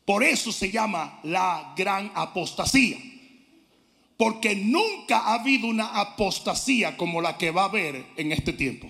Por 0.06 0.24
eso 0.24 0.52
se 0.52 0.72
llama 0.72 1.20
la 1.24 1.74
gran 1.78 2.12
apostasía. 2.16 2.98
Porque 4.18 4.56
nunca 4.56 5.20
ha 5.20 5.36
habido 5.36 5.68
una 5.68 6.00
apostasía 6.00 6.98
como 6.98 7.22
la 7.22 7.38
que 7.38 7.52
va 7.52 7.62
a 7.62 7.66
haber 7.66 8.06
en 8.18 8.32
este 8.32 8.52
tiempo. 8.54 8.90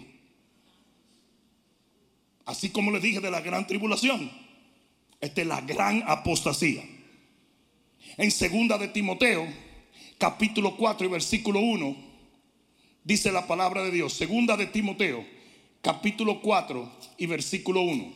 Así 2.46 2.70
como 2.70 2.90
les 2.92 3.02
dije 3.02 3.20
de 3.20 3.30
la 3.30 3.42
gran 3.42 3.68
tribulación. 3.68 4.32
Esta 5.22 5.42
es 5.42 5.48
la 5.48 5.62
gran 5.62 6.04
apostasía. 6.08 6.84
En 8.18 8.32
segunda 8.32 8.78
de 8.78 8.88
Timoteo, 8.88 9.48
capítulo 10.18 10.76
4 10.76 11.06
y 11.06 11.10
versículo 11.10 11.60
1, 11.60 11.96
dice 13.04 13.32
la 13.32 13.46
palabra 13.46 13.84
de 13.84 13.92
Dios. 13.92 14.14
Segunda 14.14 14.58
de 14.58 14.66
Timoteo, 14.68 15.26
capítulo 15.82 16.42
4 16.42 16.92
y 17.18 17.26
versículo 17.26 17.82
1. 17.82 18.14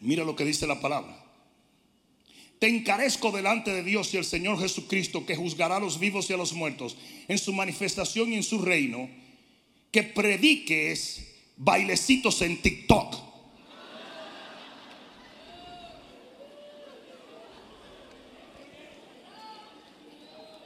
Mira 0.00 0.24
lo 0.24 0.36
que 0.36 0.44
dice 0.44 0.66
la 0.66 0.80
palabra. 0.80 1.24
Te 2.58 2.66
encarezco 2.66 3.30
delante 3.30 3.72
de 3.72 3.84
Dios 3.84 4.12
y 4.14 4.16
el 4.16 4.24
Señor 4.24 4.58
Jesucristo, 4.58 5.24
que 5.24 5.36
juzgará 5.36 5.76
a 5.76 5.80
los 5.80 6.00
vivos 6.00 6.28
y 6.28 6.32
a 6.32 6.36
los 6.36 6.52
muertos 6.52 6.96
en 7.28 7.38
su 7.38 7.52
manifestación 7.52 8.32
y 8.32 8.36
en 8.36 8.42
su 8.42 8.60
reino, 8.60 9.08
que 9.92 10.02
prediques 10.02 11.36
bailecitos 11.56 12.42
en 12.42 12.60
TikTok. 12.60 13.28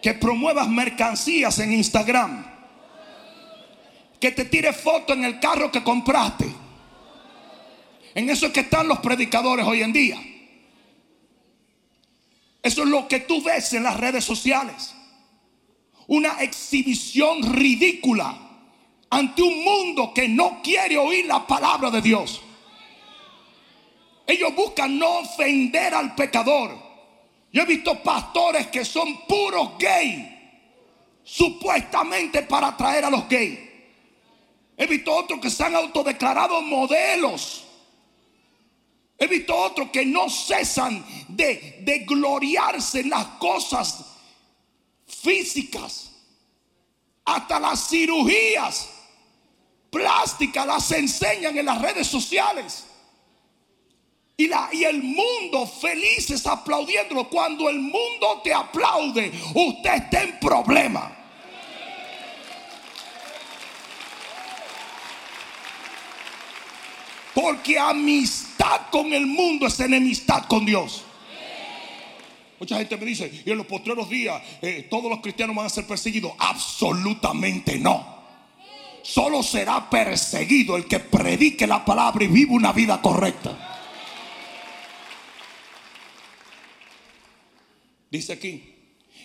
Que 0.00 0.14
promuevas 0.14 0.68
mercancías 0.68 1.58
en 1.60 1.74
Instagram. 1.74 2.51
Que 4.22 4.30
te 4.30 4.44
tires 4.44 4.76
foto 4.76 5.14
en 5.14 5.24
el 5.24 5.40
carro 5.40 5.72
que 5.72 5.82
compraste. 5.82 6.46
En 8.14 8.30
eso 8.30 8.46
es 8.46 8.52
que 8.52 8.60
están 8.60 8.86
los 8.86 9.00
predicadores 9.00 9.66
hoy 9.66 9.82
en 9.82 9.92
día. 9.92 10.22
Eso 12.62 12.84
es 12.84 12.88
lo 12.88 13.08
que 13.08 13.18
tú 13.18 13.42
ves 13.42 13.72
en 13.72 13.82
las 13.82 13.98
redes 13.98 14.24
sociales. 14.24 14.94
Una 16.06 16.40
exhibición 16.40 17.52
ridícula 17.52 18.38
ante 19.10 19.42
un 19.42 19.64
mundo 19.64 20.14
que 20.14 20.28
no 20.28 20.62
quiere 20.62 20.96
oír 20.96 21.26
la 21.26 21.44
palabra 21.44 21.90
de 21.90 22.00
Dios. 22.00 22.40
Ellos 24.24 24.54
buscan 24.54 25.00
no 25.00 25.18
ofender 25.18 25.94
al 25.94 26.14
pecador. 26.14 26.78
Yo 27.52 27.62
he 27.62 27.66
visto 27.66 28.00
pastores 28.04 28.68
que 28.68 28.84
son 28.84 29.26
puros 29.26 29.70
gays, 29.80 30.24
supuestamente 31.24 32.42
para 32.42 32.68
atraer 32.68 33.06
a 33.06 33.10
los 33.10 33.28
gays. 33.28 33.71
He 34.82 34.86
visto 34.86 35.14
otros 35.14 35.40
que 35.40 35.50
se 35.50 35.64
han 35.64 35.76
autodeclarado 35.76 36.60
modelos 36.62 37.62
He 39.22 39.28
visto 39.28 39.54
otros 39.54 39.90
que 39.90 40.04
no 40.04 40.28
cesan 40.28 41.04
de, 41.28 41.78
de 41.82 42.00
gloriarse 42.00 43.02
en 43.02 43.10
las 43.10 43.24
cosas 43.38 44.04
físicas, 45.06 46.10
hasta 47.24 47.60
las 47.60 47.88
cirugías 47.88 48.88
plásticas 49.90 50.66
las 50.66 50.90
enseñan 50.90 51.56
en 51.56 51.66
las 51.66 51.80
redes 51.80 52.08
sociales. 52.08 52.82
Y, 54.36 54.48
la, 54.48 54.70
y 54.72 54.82
el 54.82 55.00
mundo 55.00 55.68
felices 55.68 56.44
aplaudiéndolo. 56.44 57.28
Cuando 57.28 57.68
el 57.68 57.78
mundo 57.78 58.40
te 58.42 58.52
aplaude, 58.52 59.30
usted 59.54 59.94
está 59.94 60.24
en 60.24 60.40
problema. 60.40 61.21
Porque 67.34 67.78
amistad 67.78 68.90
con 68.90 69.12
el 69.12 69.26
mundo 69.26 69.66
es 69.66 69.80
enemistad 69.80 70.44
con 70.46 70.66
Dios. 70.66 71.04
Mucha 72.58 72.78
gente 72.78 72.96
me 72.96 73.06
dice, 73.06 73.42
y 73.44 73.50
en 73.50 73.58
los 73.58 73.66
postreros 73.66 74.08
días 74.08 74.40
eh, 74.60 74.86
todos 74.88 75.10
los 75.10 75.20
cristianos 75.20 75.56
van 75.56 75.66
a 75.66 75.68
ser 75.68 75.86
perseguidos. 75.86 76.32
Absolutamente 76.38 77.78
no. 77.78 78.22
Solo 79.02 79.42
será 79.42 79.90
perseguido 79.90 80.76
el 80.76 80.86
que 80.86 81.00
predique 81.00 81.66
la 81.66 81.84
palabra 81.84 82.24
y 82.24 82.28
vive 82.28 82.52
una 82.52 82.72
vida 82.72 83.02
correcta. 83.02 83.70
Dice 88.10 88.34
aquí, 88.34 88.62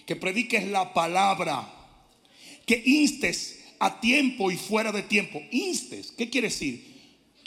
que 0.07 0.15
prediques 0.15 0.65
la 0.65 0.93
palabra, 0.93 1.71
que 2.65 2.81
instes 2.85 3.65
a 3.79 3.99
tiempo 3.99 4.49
y 4.49 4.57
fuera 4.57 4.91
de 4.91 5.03
tiempo. 5.03 5.41
Instes, 5.51 6.11
¿qué 6.11 6.29
quiere 6.29 6.47
decir? 6.47 6.96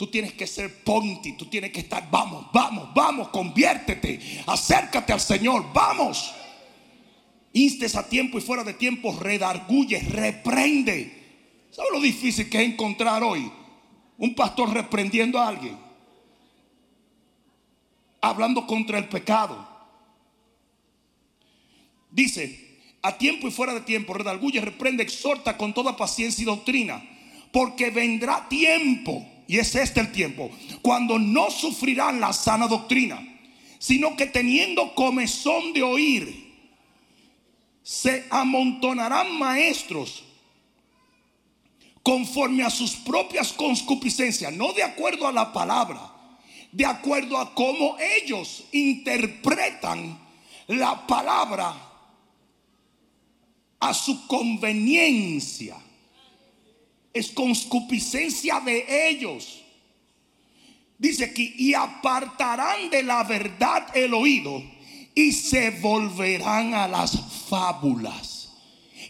Tú 0.01 0.07
tienes 0.07 0.33
que 0.33 0.47
ser 0.47 0.83
ponti, 0.83 1.33
tú 1.33 1.45
tienes 1.45 1.71
que 1.71 1.81
estar, 1.81 2.09
vamos, 2.09 2.47
vamos, 2.51 2.91
vamos, 2.91 3.27
conviértete, 3.27 4.41
acércate 4.47 5.13
al 5.13 5.19
Señor, 5.19 5.71
vamos. 5.71 6.33
Instes 7.53 7.95
a 7.95 8.09
tiempo 8.09 8.39
y 8.39 8.41
fuera 8.41 8.63
de 8.63 8.73
tiempo, 8.73 9.15
redarguye, 9.19 9.99
reprende. 9.99 11.67
¿Sabes 11.69 11.91
lo 11.91 12.01
difícil 12.01 12.49
que 12.49 12.63
es 12.63 12.69
encontrar 12.69 13.21
hoy? 13.21 13.51
Un 14.17 14.33
pastor 14.33 14.73
reprendiendo 14.73 15.37
a 15.37 15.49
alguien, 15.49 15.77
hablando 18.21 18.65
contra 18.65 18.97
el 18.97 19.07
pecado. 19.07 19.67
Dice, 22.09 22.79
a 23.03 23.19
tiempo 23.19 23.47
y 23.47 23.51
fuera 23.51 23.75
de 23.75 23.81
tiempo, 23.81 24.15
redarguye, 24.15 24.61
reprende, 24.61 25.03
exhorta 25.03 25.57
con 25.57 25.75
toda 25.75 25.95
paciencia 25.95 26.41
y 26.41 26.45
doctrina, 26.45 27.07
porque 27.51 27.91
vendrá 27.91 28.49
tiempo, 28.49 29.27
y 29.51 29.59
es 29.59 29.75
este 29.75 29.99
el 29.99 30.13
tiempo, 30.13 30.49
cuando 30.81 31.19
no 31.19 31.51
sufrirán 31.51 32.21
la 32.21 32.31
sana 32.31 32.69
doctrina, 32.69 33.21
sino 33.79 34.15
que 34.15 34.27
teniendo 34.27 34.95
comezón 34.95 35.73
de 35.73 35.83
oír, 35.83 36.55
se 37.83 38.25
amontonarán 38.29 39.37
maestros 39.37 40.23
conforme 42.01 42.63
a 42.63 42.69
sus 42.69 42.91
propias 42.95 43.51
concupiscencias, 43.51 44.53
no 44.53 44.71
de 44.71 44.83
acuerdo 44.83 45.27
a 45.27 45.33
la 45.33 45.51
palabra, 45.51 45.99
de 46.71 46.85
acuerdo 46.85 47.37
a 47.37 47.53
cómo 47.53 47.97
ellos 47.99 48.63
interpretan 48.71 50.17
la 50.67 51.05
palabra 51.05 51.75
a 53.81 53.93
su 53.93 54.27
conveniencia. 54.27 55.75
Es 57.13 57.31
conscupiscencia 57.31 58.59
de 58.59 59.09
ellos. 59.09 59.61
Dice 60.97 61.25
aquí, 61.25 61.53
y 61.57 61.73
apartarán 61.73 62.89
de 62.89 63.03
la 63.03 63.23
verdad 63.23 63.87
el 63.95 64.13
oído 64.13 64.63
y 65.15 65.31
se 65.31 65.71
volverán 65.71 66.73
a 66.73 66.87
las 66.87 67.19
fábulas. 67.49 68.51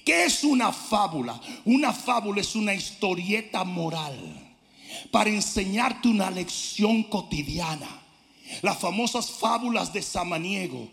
¿Qué 0.06 0.26
es 0.26 0.44
una 0.44 0.72
fábula? 0.72 1.40
Una 1.66 1.94
fábula 1.94 2.42
es 2.42 2.56
una 2.56 2.74
historieta 2.74 3.64
moral 3.64 4.56
para 5.12 5.30
enseñarte 5.30 6.08
una 6.08 6.32
lección 6.32 7.04
cotidiana. 7.04 7.88
Las 8.62 8.80
famosas 8.80 9.30
fábulas 9.30 9.94
de 9.94 10.02
Samaniego 10.02 10.90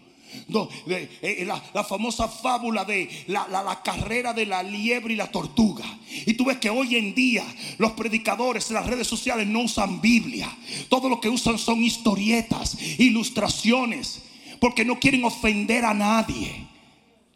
eh, 0.88 1.08
eh, 1.22 1.44
la, 1.46 1.84
famosa 1.84 2.28
fábula 2.28 2.84
de 2.84 3.08
la, 3.26 3.80
carrera 3.84 4.32
de 4.32 4.46
la 4.46 4.62
liebre 4.62 5.14
y 5.14 5.16
la 5.16 5.30
tortuga. 5.30 5.84
Y 6.26 6.34
tú 6.34 6.44
ves 6.44 6.58
que 6.58 6.70
hoy 6.70 6.96
en 6.96 7.14
día 7.14 7.44
los 7.78 7.92
predicadores 7.92 8.68
en 8.68 8.74
las 8.74 8.86
redes 8.86 9.06
sociales 9.06 9.46
no 9.46 9.60
usan 9.60 10.00
Biblia. 10.00 10.54
Todo 10.88 11.08
lo 11.08 11.20
que 11.20 11.28
usan 11.28 11.58
son 11.58 11.82
historietas, 11.82 12.76
ilustraciones, 12.98 14.22
porque 14.60 14.84
no 14.84 14.98
quieren 14.98 15.24
ofender 15.24 15.84
a 15.84 15.94
nadie. 15.94 16.66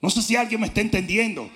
No 0.00 0.11
sé 0.11 0.22
si 0.22 0.37
alguien 0.37 0.61
me 0.61 0.66
está 0.66 0.81
entendiendo. 0.81 1.48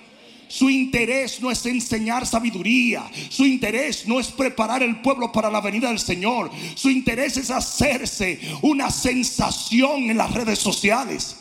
Su 0.47 0.69
interés 0.69 1.41
no 1.41 1.51
es 1.51 1.65
enseñar 1.65 2.25
sabiduría. 2.25 3.09
Su 3.29 3.45
interés 3.45 4.07
no 4.07 4.19
es 4.19 4.27
preparar 4.27 4.83
el 4.83 5.01
pueblo 5.01 5.31
para 5.31 5.49
la 5.49 5.61
venida 5.61 5.89
del 5.89 5.99
Señor. 5.99 6.49
Su 6.75 6.89
interés 6.89 7.37
es 7.37 7.51
hacerse 7.51 8.39
una 8.61 8.89
sensación 8.89 10.09
en 10.09 10.17
las 10.17 10.33
redes 10.33 10.59
sociales. 10.59 11.37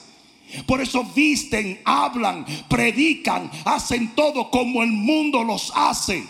Por 0.66 0.80
eso 0.80 1.04
visten, 1.14 1.80
hablan, 1.84 2.46
predican, 2.68 3.50
hacen 3.64 4.14
todo 4.14 4.50
como 4.50 4.82
el 4.82 4.90
mundo 4.90 5.42
los 5.44 5.72
hace. 5.74 6.24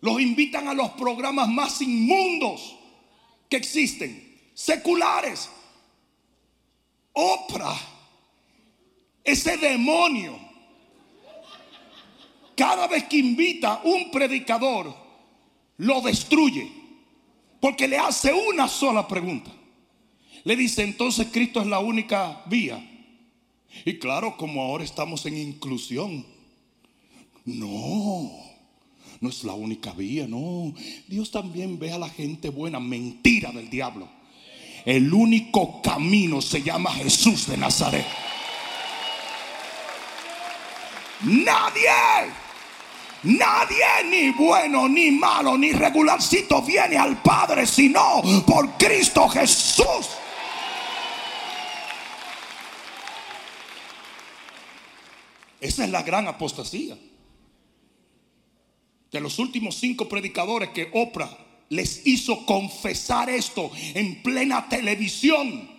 Los 0.00 0.20
invitan 0.20 0.66
a 0.68 0.74
los 0.74 0.90
programas 0.90 1.48
más 1.48 1.80
inmundos 1.80 2.76
que 3.48 3.56
existen, 3.56 4.50
seculares. 4.52 5.48
Oprah, 7.12 7.78
ese 9.24 9.56
demonio, 9.56 10.38
cada 12.56 12.86
vez 12.86 13.04
que 13.04 13.18
invita 13.18 13.80
un 13.84 14.10
predicador, 14.10 14.94
lo 15.78 16.00
destruye. 16.00 16.82
Porque 17.60 17.86
le 17.86 17.96
hace 17.96 18.32
una 18.32 18.66
sola 18.66 19.06
pregunta. 19.06 19.52
Le 20.42 20.56
dice, 20.56 20.82
entonces 20.82 21.28
Cristo 21.30 21.60
es 21.60 21.68
la 21.68 21.78
única 21.78 22.42
vía. 22.46 22.84
Y 23.84 23.98
claro, 23.98 24.36
como 24.36 24.62
ahora 24.62 24.82
estamos 24.82 25.24
en 25.26 25.36
inclusión. 25.36 26.26
No, 27.44 28.30
no 29.20 29.28
es 29.28 29.44
la 29.44 29.54
única 29.54 29.92
vía, 29.92 30.26
no. 30.26 30.74
Dios 31.06 31.30
también 31.30 31.78
ve 31.78 31.92
a 31.92 31.98
la 31.98 32.08
gente 32.08 32.48
buena. 32.48 32.80
Mentira 32.80 33.52
del 33.52 33.70
diablo. 33.70 34.08
El 34.84 35.12
único 35.12 35.80
camino 35.80 36.40
se 36.40 36.62
llama 36.62 36.92
Jesús 36.92 37.46
de 37.46 37.56
Nazaret. 37.56 38.04
Nadie, 41.20 42.32
nadie, 43.22 43.86
ni 44.10 44.30
bueno, 44.30 44.88
ni 44.88 45.12
malo, 45.12 45.56
ni 45.56 45.70
regularcito 45.72 46.62
viene 46.62 46.98
al 46.98 47.22
Padre, 47.22 47.64
sino 47.64 48.20
por 48.44 48.76
Cristo 48.76 49.28
Jesús. 49.28 50.08
Esa 55.60 55.84
es 55.84 55.90
la 55.90 56.02
gran 56.02 56.26
apostasía. 56.26 56.98
De 59.12 59.20
los 59.20 59.38
últimos 59.38 59.76
cinco 59.76 60.08
predicadores 60.08 60.70
que 60.70 60.90
Oprah 60.92 61.41
les 61.72 62.06
hizo 62.06 62.44
confesar 62.44 63.30
esto 63.30 63.70
en 63.94 64.22
plena 64.22 64.68
televisión. 64.68 65.70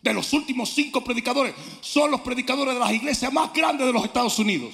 De 0.00 0.14
los 0.14 0.32
últimos 0.32 0.70
cinco 0.70 1.02
predicadores, 1.02 1.52
son 1.80 2.12
los 2.12 2.20
predicadores 2.20 2.74
de 2.74 2.80
las 2.80 2.92
iglesias 2.92 3.32
más 3.32 3.52
grandes 3.52 3.86
de 3.86 3.92
los 3.92 4.04
Estados 4.04 4.38
Unidos. 4.38 4.72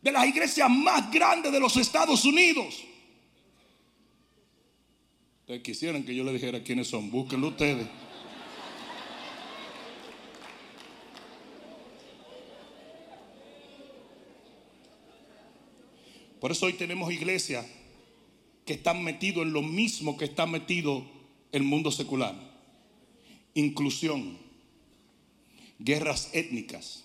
De 0.00 0.10
las 0.10 0.26
iglesias 0.26 0.68
más 0.68 1.12
grandes 1.12 1.52
de 1.52 1.60
los 1.60 1.76
Estados 1.76 2.24
Unidos. 2.24 2.82
Ustedes 5.42 5.62
quisieran 5.62 6.02
que 6.02 6.16
yo 6.16 6.24
les 6.24 6.34
dijera 6.34 6.64
quiénes 6.64 6.88
son, 6.88 7.12
búsquenlo 7.12 7.48
ustedes. 7.48 7.86
Por 16.42 16.50
eso 16.50 16.66
hoy 16.66 16.72
tenemos 16.72 17.12
iglesias 17.12 17.64
que 18.66 18.72
están 18.72 19.04
metidos 19.04 19.46
en 19.46 19.52
lo 19.52 19.62
mismo 19.62 20.16
que 20.16 20.24
está 20.24 20.44
metido 20.44 21.06
el 21.52 21.62
mundo 21.62 21.92
secular. 21.92 22.34
Inclusión, 23.54 24.36
guerras 25.78 26.30
étnicas, 26.32 27.04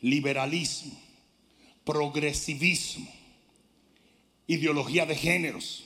liberalismo, 0.00 1.00
progresivismo, 1.84 3.08
ideología 4.48 5.06
de 5.06 5.14
géneros, 5.14 5.84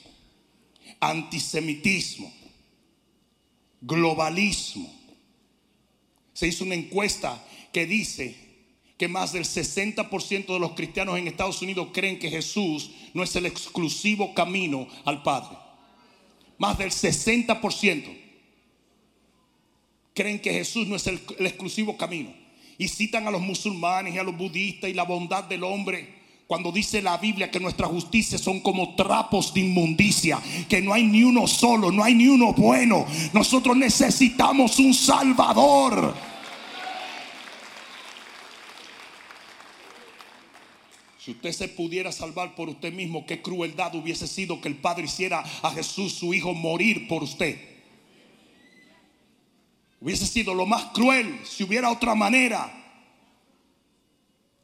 antisemitismo, 0.99 2.33
globalismo. 3.81 4.91
Se 6.33 6.47
hizo 6.47 6.63
una 6.63 6.73
encuesta 6.73 7.39
que 7.71 7.85
dice 7.85 8.46
que 8.97 9.07
más 9.07 9.31
del 9.31 9.43
60% 9.43 10.47
de 10.47 10.59
los 10.59 10.71
cristianos 10.71 11.17
en 11.17 11.27
Estados 11.27 11.61
Unidos 11.61 11.89
creen 11.93 12.17
que 12.17 12.29
Jesús 12.29 12.91
no 13.13 13.23
es 13.23 13.35
el 13.35 13.45
exclusivo 13.45 14.33
camino 14.33 14.87
al 15.05 15.21
Padre. 15.21 15.57
Más 16.57 16.77
del 16.77 16.89
60% 16.89 18.27
creen 20.15 20.39
que 20.39 20.51
Jesús 20.51 20.87
no 20.87 20.95
es 20.95 21.05
el, 21.05 21.21
exclusivo 21.39 21.95
camino. 21.95 22.33
y 22.79 22.87
citan 22.87 23.27
a 23.27 23.31
los 23.31 23.41
musulmanes 23.41 24.13
y 24.13 24.17
a 24.17 24.23
los 24.23 24.37
budistas 24.37 24.89
y 24.89 24.93
la 24.93 25.03
bondad 25.03 25.43
del 25.43 25.63
hombre. 25.63 26.17
Cuando 26.47 26.71
dice 26.71 27.01
la 27.01 27.17
Biblia 27.17 27.51
que 27.51 27.59
nuestras 27.59 27.89
justicias 27.89 28.39
son 28.39 28.61
como 28.61 28.95
trapos 28.95 29.53
de 29.53 29.61
inmundicia, 29.61 30.39
que 30.69 30.81
no 30.81 30.93
hay 30.93 31.03
ni 31.03 31.23
uno 31.23 31.45
solo, 31.45 31.91
no 31.91 32.03
hay 32.03 32.15
ni 32.15 32.27
uno 32.27 32.53
bueno. 32.53 33.05
Nosotros 33.33 33.75
necesitamos 33.75 34.79
un 34.79 34.93
Salvador. 34.93 36.15
Si 41.27 41.31
usted 41.31 41.51
se 41.51 41.67
pudiera 41.67 42.09
salvar 42.13 42.55
por 42.55 42.69
usted 42.69 42.93
mismo, 42.93 43.25
qué 43.25 43.41
crueldad 43.41 43.93
hubiese 43.95 44.29
sido 44.29 44.61
que 44.61 44.69
el 44.69 44.77
Padre 44.77 45.03
hiciera 45.03 45.43
a 45.61 45.71
Jesús, 45.71 46.13
su 46.13 46.33
Hijo, 46.33 46.53
morir 46.53 47.05
por 47.09 47.21
usted. 47.21 47.59
Hubiese 49.99 50.25
sido 50.25 50.53
lo 50.53 50.65
más 50.65 50.85
cruel 50.93 51.37
si 51.43 51.65
hubiera 51.65 51.91
otra 51.91 52.15
manera. 52.15 52.71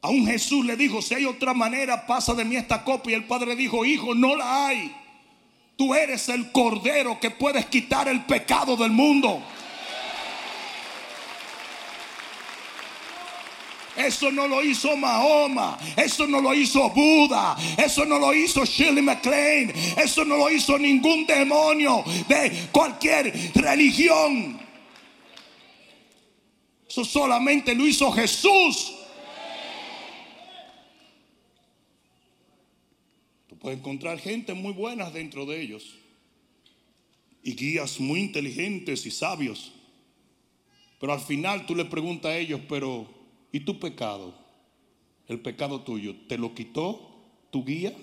A 0.00 0.08
un 0.08 0.26
Jesús 0.26 0.64
le 0.64 0.74
dijo, 0.74 1.02
si 1.02 1.14
hay 1.14 1.26
otra 1.26 1.52
manera, 1.52 2.06
pasa 2.06 2.32
de 2.32 2.46
mí 2.46 2.56
esta 2.56 2.82
copa. 2.82 3.10
Y 3.10 3.12
el 3.12 3.24
Padre 3.24 3.54
dijo, 3.56 3.84
hijo, 3.84 4.14
no 4.14 4.34
la 4.34 4.68
hay. 4.68 4.90
Tú 5.76 5.94
eres 5.94 6.30
el 6.30 6.50
Cordero 6.50 7.20
que 7.20 7.30
puedes 7.30 7.66
quitar 7.66 8.08
el 8.08 8.24
pecado 8.24 8.74
del 8.74 8.92
mundo. 8.92 9.42
Eso 13.96 14.32
no 14.32 14.48
lo 14.48 14.62
hizo 14.62 14.96
Mahoma, 14.96 15.78
eso 15.96 16.26
no 16.26 16.40
lo 16.40 16.52
hizo 16.52 16.90
Buda, 16.90 17.56
eso 17.78 18.04
no 18.04 18.18
lo 18.18 18.34
hizo 18.34 18.64
Shirley 18.64 19.02
MacLaine, 19.02 19.72
eso 19.96 20.24
no 20.24 20.36
lo 20.36 20.50
hizo 20.50 20.76
ningún 20.78 21.24
demonio 21.26 22.02
de 22.28 22.68
cualquier 22.72 23.32
religión. 23.54 24.60
Eso 26.88 27.04
solamente 27.04 27.74
lo 27.74 27.86
hizo 27.86 28.10
Jesús. 28.12 28.94
Tú 33.48 33.56
puedes 33.58 33.78
encontrar 33.78 34.18
gente 34.18 34.54
muy 34.54 34.72
buena 34.72 35.10
dentro 35.10 35.46
de 35.46 35.60
ellos 35.60 35.96
y 37.44 37.54
guías 37.54 38.00
muy 38.00 38.20
inteligentes 38.20 39.06
y 39.06 39.10
sabios. 39.12 39.72
Pero 40.98 41.12
al 41.12 41.20
final 41.20 41.66
tú 41.66 41.76
le 41.76 41.84
preguntas 41.84 42.30
a 42.30 42.36
ellos, 42.36 42.60
pero 42.68 43.23
¿y 43.54 43.60
tu 43.60 43.78
pecado? 43.78 44.34
El 45.28 45.38
pecado 45.38 45.82
tuyo, 45.82 46.16
¿te 46.26 46.36
lo 46.36 46.56
quitó 46.56 47.00
tu 47.52 47.64
guía? 47.64 47.96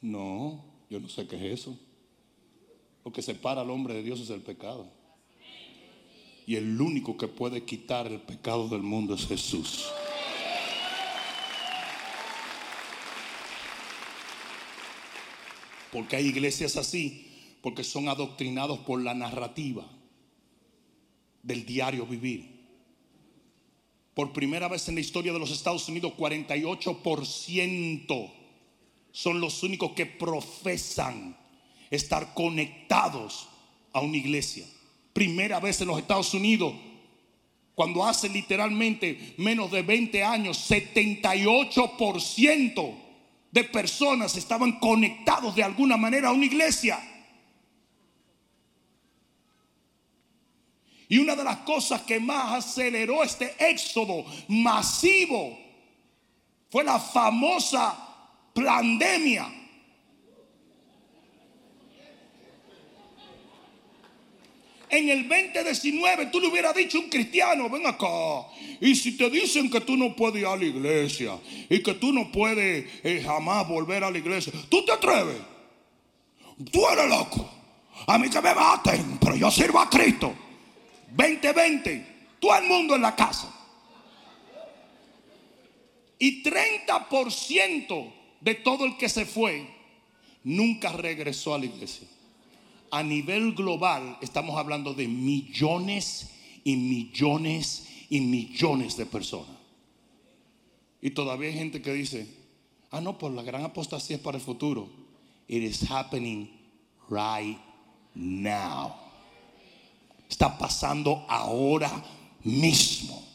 No, 0.00 0.64
yo 0.88 1.00
no 1.00 1.08
sé 1.08 1.26
qué 1.26 1.34
es 1.34 1.60
eso. 1.60 1.76
Lo 3.04 3.12
que 3.12 3.20
separa 3.20 3.62
al 3.62 3.70
hombre 3.70 3.94
de 3.94 4.04
Dios 4.04 4.20
es 4.20 4.30
el 4.30 4.42
pecado. 4.42 4.86
Y 6.46 6.54
el 6.54 6.80
único 6.80 7.16
que 7.16 7.26
puede 7.26 7.64
quitar 7.64 8.06
el 8.06 8.20
pecado 8.20 8.68
del 8.68 8.82
mundo 8.82 9.14
es 9.14 9.26
Jesús. 9.26 9.86
Porque 15.90 16.14
hay 16.14 16.26
iglesias 16.26 16.76
así, 16.76 17.56
porque 17.60 17.82
son 17.82 18.08
adoctrinados 18.08 18.78
por 18.78 19.02
la 19.02 19.14
narrativa 19.14 19.84
del 21.42 21.66
diario 21.66 22.06
vivir. 22.06 22.59
Por 24.20 24.34
primera 24.34 24.68
vez 24.68 24.86
en 24.86 24.96
la 24.96 25.00
historia 25.00 25.32
de 25.32 25.38
los 25.38 25.50
Estados 25.50 25.88
Unidos, 25.88 26.12
48% 26.14 28.30
son 29.12 29.40
los 29.40 29.62
únicos 29.62 29.92
que 29.92 30.04
profesan 30.04 31.34
estar 31.90 32.34
conectados 32.34 33.48
a 33.94 34.00
una 34.00 34.18
iglesia 34.18 34.66
primera 35.14 35.58
vez 35.58 35.80
en 35.80 35.88
los 35.88 35.98
Estados 35.98 36.34
Unidos, 36.34 36.74
cuando 37.74 38.04
hace 38.04 38.28
literalmente 38.28 39.36
menos 39.38 39.70
de 39.70 39.80
20 39.80 40.22
años, 40.22 40.70
78% 40.70 42.94
de 43.50 43.64
personas 43.64 44.36
estaban 44.36 44.78
conectados 44.80 45.56
de 45.56 45.62
alguna 45.62 45.96
manera 45.96 46.28
a 46.28 46.32
una 46.32 46.44
iglesia. 46.44 47.00
Y 51.10 51.18
una 51.18 51.36
de 51.36 51.44
las 51.44 51.58
cosas 51.58 52.00
que 52.02 52.18
más 52.18 52.64
aceleró 52.64 53.22
este 53.22 53.54
éxodo 53.58 54.24
masivo 54.48 55.58
fue 56.70 56.84
la 56.84 56.98
famosa 56.98 57.94
pandemia. 58.54 59.60
en 64.90 65.08
el 65.08 65.28
2019 65.28 66.26
tú 66.26 66.40
le 66.40 66.48
hubieras 66.48 66.74
dicho 66.74 66.98
a 66.98 67.02
un 67.02 67.08
cristiano, 67.08 67.70
ven 67.70 67.86
acá, 67.86 68.06
y 68.80 68.94
si 68.94 69.16
te 69.16 69.30
dicen 69.30 69.70
que 69.70 69.80
tú 69.80 69.96
no 69.96 70.14
puedes 70.16 70.42
ir 70.42 70.46
a 70.46 70.56
la 70.56 70.64
iglesia 70.64 71.38
y 71.68 71.80
que 71.80 71.94
tú 71.94 72.12
no 72.12 72.30
puedes 72.32 72.86
eh, 73.04 73.22
jamás 73.24 73.68
volver 73.68 74.02
a 74.02 74.10
la 74.10 74.18
iglesia, 74.18 74.52
¿tú 74.68 74.84
te 74.84 74.92
atreves? 74.92 75.36
Tú 76.70 76.86
eres 76.88 77.08
loco. 77.08 77.48
A 78.06 78.18
mí 78.18 78.28
que 78.28 78.40
me 78.40 78.54
maten, 78.54 79.18
pero 79.20 79.36
yo 79.36 79.50
sirvo 79.50 79.78
a 79.78 79.88
Cristo. 79.88 80.34
2020, 81.16 82.06
todo 82.40 82.56
el 82.56 82.64
mundo 82.64 82.96
en 82.96 83.02
la 83.02 83.14
casa. 83.14 83.54
Y 86.18 86.42
30% 86.42 88.12
de 88.40 88.54
todo 88.56 88.84
el 88.84 88.96
que 88.96 89.08
se 89.08 89.24
fue 89.24 89.66
nunca 90.44 90.92
regresó 90.92 91.54
a 91.54 91.58
la 91.58 91.66
iglesia 91.66 92.06
a 92.90 93.02
nivel 93.02 93.54
global 93.54 94.18
estamos 94.20 94.56
hablando 94.58 94.94
de 94.94 95.06
millones 95.06 96.30
y 96.64 96.76
millones 96.76 97.88
y 98.08 98.20
millones 98.20 98.96
de 98.96 99.06
personas. 99.06 99.56
Y 101.00 101.10
todavía 101.10 101.48
hay 101.48 101.54
gente 101.54 101.80
que 101.80 101.92
dice, 101.92 102.26
ah, 102.90 103.00
no, 103.00 103.16
pues 103.16 103.32
la 103.32 103.42
gran 103.42 103.64
apostasía 103.64 104.16
es 104.16 104.22
para 104.22 104.38
el 104.38 104.42
futuro. 104.42 104.88
It 105.48 105.62
is 105.62 105.88
happening 105.90 106.50
right 107.08 107.58
now. 108.14 108.94
Está 110.30 110.56
pasando 110.56 111.26
ahora 111.28 111.90
mismo. 112.44 113.28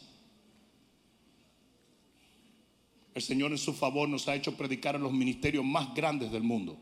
El 3.14 3.22
Señor 3.22 3.52
en 3.52 3.58
su 3.58 3.74
favor 3.74 4.08
nos 4.08 4.26
ha 4.28 4.34
hecho 4.34 4.56
predicar 4.56 4.96
en 4.96 5.02
los 5.02 5.12
ministerios 5.12 5.64
más 5.64 5.94
grandes 5.94 6.32
del 6.32 6.42
mundo. 6.42 6.78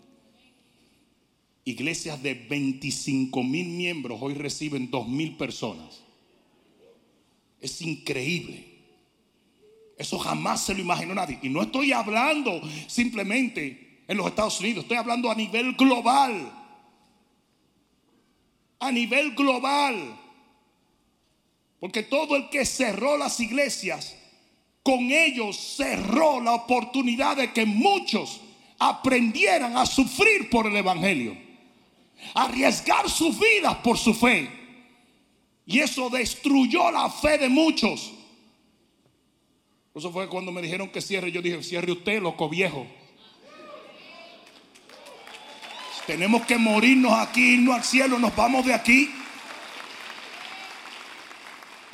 Iglesias 1.65 2.23
de 2.23 2.35
25 2.35 3.43
mil 3.43 3.69
miembros 3.69 4.19
hoy 4.23 4.35
reciben 4.35 4.91
2 4.91 5.09
mil 5.09 5.37
personas. 5.37 6.03
Es 7.61 7.83
increíble. 7.83 8.65
Eso 9.99 10.19
jamás 10.19 10.65
se 10.65 10.75
lo 10.75 10.81
imaginó 10.81 11.15
nadie. 11.15 11.39
Y 11.43 11.49
no 11.49 11.63
estoy 11.63 11.93
hablando 11.93 12.61
simplemente 12.87 14.03
en 14.07 14.17
los 14.17 14.27
Estados 14.27 14.61
Unidos, 14.61 14.85
estoy 14.85 14.97
hablando 14.97 15.31
a 15.31 15.35
nivel 15.35 15.75
global. 15.75 16.64
A 18.85 18.93
nivel 18.93 19.35
global. 19.35 20.21
Porque 21.81 22.03
todo 22.03 22.37
el 22.37 22.49
que 22.51 22.65
cerró 22.65 23.17
las 23.17 23.41
iglesias, 23.41 24.17
con 24.83 25.11
ellos 25.11 25.57
cerró 25.77 26.41
la 26.41 26.55
oportunidad 26.55 27.37
de 27.37 27.53
que 27.53 27.65
muchos 27.67 28.41
aprendieran 28.79 29.77
a 29.77 29.87
sufrir 29.87 30.51
por 30.51 30.67
el 30.67 30.77
Evangelio 30.77 31.45
arriesgar 32.33 33.11
sus 33.11 33.39
vidas 33.39 33.77
por 33.77 33.99
su 33.99 34.15
fe. 34.15 34.51
Y 35.67 35.81
eso 35.81 36.09
destruyó 36.09 36.91
la 36.91 37.11
fe 37.11 37.39
de 37.39 37.49
muchos. 37.49 38.13
Eso 39.95 40.11
fue 40.11 40.29
cuando 40.29 40.53
me 40.53 40.63
dijeron 40.63 40.91
que 40.91 41.01
cierre. 41.01 41.31
Yo 41.31 41.43
dije, 41.43 41.63
cierre 41.63 41.93
usted, 41.93 42.21
loco 42.21 42.49
viejo. 42.49 42.87
Tenemos 46.07 46.45
que 46.47 46.59
morirnos 46.59 47.13
aquí, 47.13 47.55
irnos 47.55 47.77
al 47.77 47.85
cielo, 47.85 48.19
nos 48.19 48.35
vamos 48.37 48.67
de 48.67 48.75
aquí. 48.75 49.11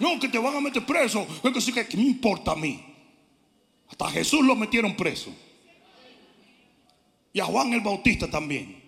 No, 0.01 0.19
que 0.19 0.29
te 0.29 0.39
van 0.39 0.57
a 0.57 0.61
meter 0.61 0.85
preso. 0.85 1.27
que 1.43 1.87
¿qué 1.87 1.97
me 1.97 2.05
importa 2.05 2.53
a 2.53 2.57
mí? 2.57 2.85
Hasta 3.89 4.11
Jesús 4.11 4.45
lo 4.45 4.57
metieron 4.57 4.97
preso. 4.97 5.31
Y 7.33 7.41
a 7.41 7.45
Juan 7.45 7.73
el 7.73 7.81
Bautista 7.81 8.29
también. 8.29 8.83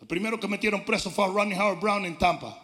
El 0.00 0.06
primero 0.06 0.38
que 0.38 0.46
metieron 0.46 0.84
preso 0.84 1.10
fue 1.10 1.24
a 1.24 1.28
Ronnie 1.28 1.58
Howard 1.58 1.80
Brown 1.80 2.04
en 2.04 2.18
Tampa. 2.18 2.60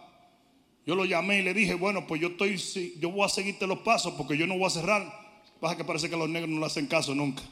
Yo 0.87 0.95
lo 0.95 1.05
llamé 1.05 1.39
y 1.39 1.43
le 1.43 1.55
dije, 1.55 1.75
bueno, 1.75 2.07
pues 2.07 2.21
yo 2.21 2.29
estoy, 2.29 2.59
yo 2.99 3.11
voy 3.11 3.25
a 3.25 3.29
seguirte 3.29 3.67
los 3.67 3.79
pasos 3.79 4.15
porque 4.15 4.37
yo 4.37 4.47
no 4.47 4.57
voy 4.57 4.67
a 4.67 4.71
cerrar. 4.71 5.21
Baja 5.61 5.77
que 5.77 5.85
parece 5.85 6.11
que 6.11 6.17
los 6.17 6.29
negros 6.29 6.51
no 6.51 6.61
le 6.61 6.67
hacen 6.67 6.87
caso 6.87 7.15
nunca. 7.15 7.43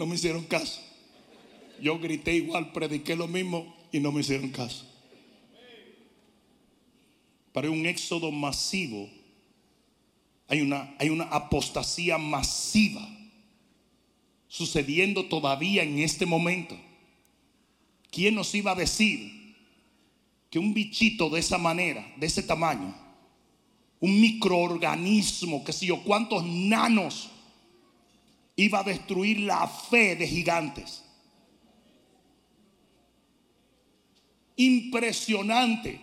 No 0.00 0.06
me 0.06 0.14
hicieron 0.14 0.44
caso. 0.44 0.80
Yo 1.78 1.98
grité 1.98 2.34
igual, 2.34 2.72
prediqué 2.72 3.14
lo 3.14 3.28
mismo 3.28 3.76
y 3.92 4.00
no 4.00 4.10
me 4.10 4.22
hicieron 4.22 4.48
caso. 4.48 4.86
Para 7.52 7.70
un 7.70 7.84
éxodo 7.84 8.32
masivo, 8.32 9.10
hay 10.48 10.62
una, 10.62 10.94
hay 10.98 11.10
una 11.10 11.24
apostasía 11.24 12.16
masiva 12.16 13.06
sucediendo 14.48 15.26
todavía 15.26 15.82
en 15.82 15.98
este 15.98 16.24
momento. 16.24 16.80
¿Quién 18.10 18.36
nos 18.36 18.54
iba 18.54 18.72
a 18.72 18.76
decir 18.76 19.54
que 20.48 20.58
un 20.58 20.72
bichito 20.72 21.28
de 21.28 21.40
esa 21.40 21.58
manera, 21.58 22.10
de 22.16 22.26
ese 22.26 22.42
tamaño, 22.42 22.96
un 24.00 24.18
microorganismo, 24.18 25.62
que 25.62 25.74
sé 25.74 25.84
yo, 25.84 26.02
cuántos 26.04 26.42
nanos, 26.46 27.28
iba 28.64 28.80
a 28.80 28.82
destruir 28.82 29.40
la 29.40 29.66
fe 29.66 30.16
de 30.16 30.26
gigantes. 30.26 31.02
Impresionante. 34.56 36.00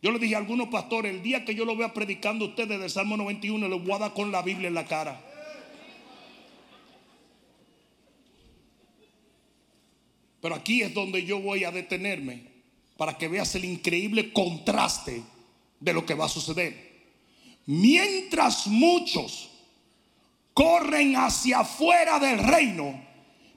Yo 0.00 0.12
le 0.12 0.18
dije 0.18 0.36
a 0.36 0.38
algunos 0.38 0.68
pastores, 0.68 1.12
el 1.12 1.22
día 1.22 1.44
que 1.44 1.54
yo 1.54 1.64
lo 1.64 1.76
vea 1.76 1.92
predicando 1.92 2.44
a 2.44 2.48
ustedes 2.48 2.78
del 2.78 2.88
Salmo 2.88 3.16
91, 3.16 3.68
les 3.68 3.82
voy 3.82 3.92
a 3.92 3.98
dar 3.98 4.14
con 4.14 4.30
la 4.30 4.42
Biblia 4.42 4.68
en 4.68 4.74
la 4.74 4.86
cara. 4.86 5.20
Pero 10.40 10.54
aquí 10.54 10.82
es 10.82 10.94
donde 10.94 11.24
yo 11.24 11.40
voy 11.40 11.64
a 11.64 11.70
detenerme 11.70 12.44
para 12.96 13.18
que 13.18 13.28
veas 13.28 13.54
el 13.56 13.64
increíble 13.64 14.32
contraste 14.32 15.22
de 15.80 15.92
lo 15.92 16.06
que 16.06 16.14
va 16.14 16.26
a 16.26 16.30
suceder. 16.30 16.90
Mientras 17.66 18.66
muchos 18.68 19.49
corren 20.60 21.16
hacia 21.16 21.60
afuera 21.60 22.18
del 22.18 22.38
reino. 22.38 23.00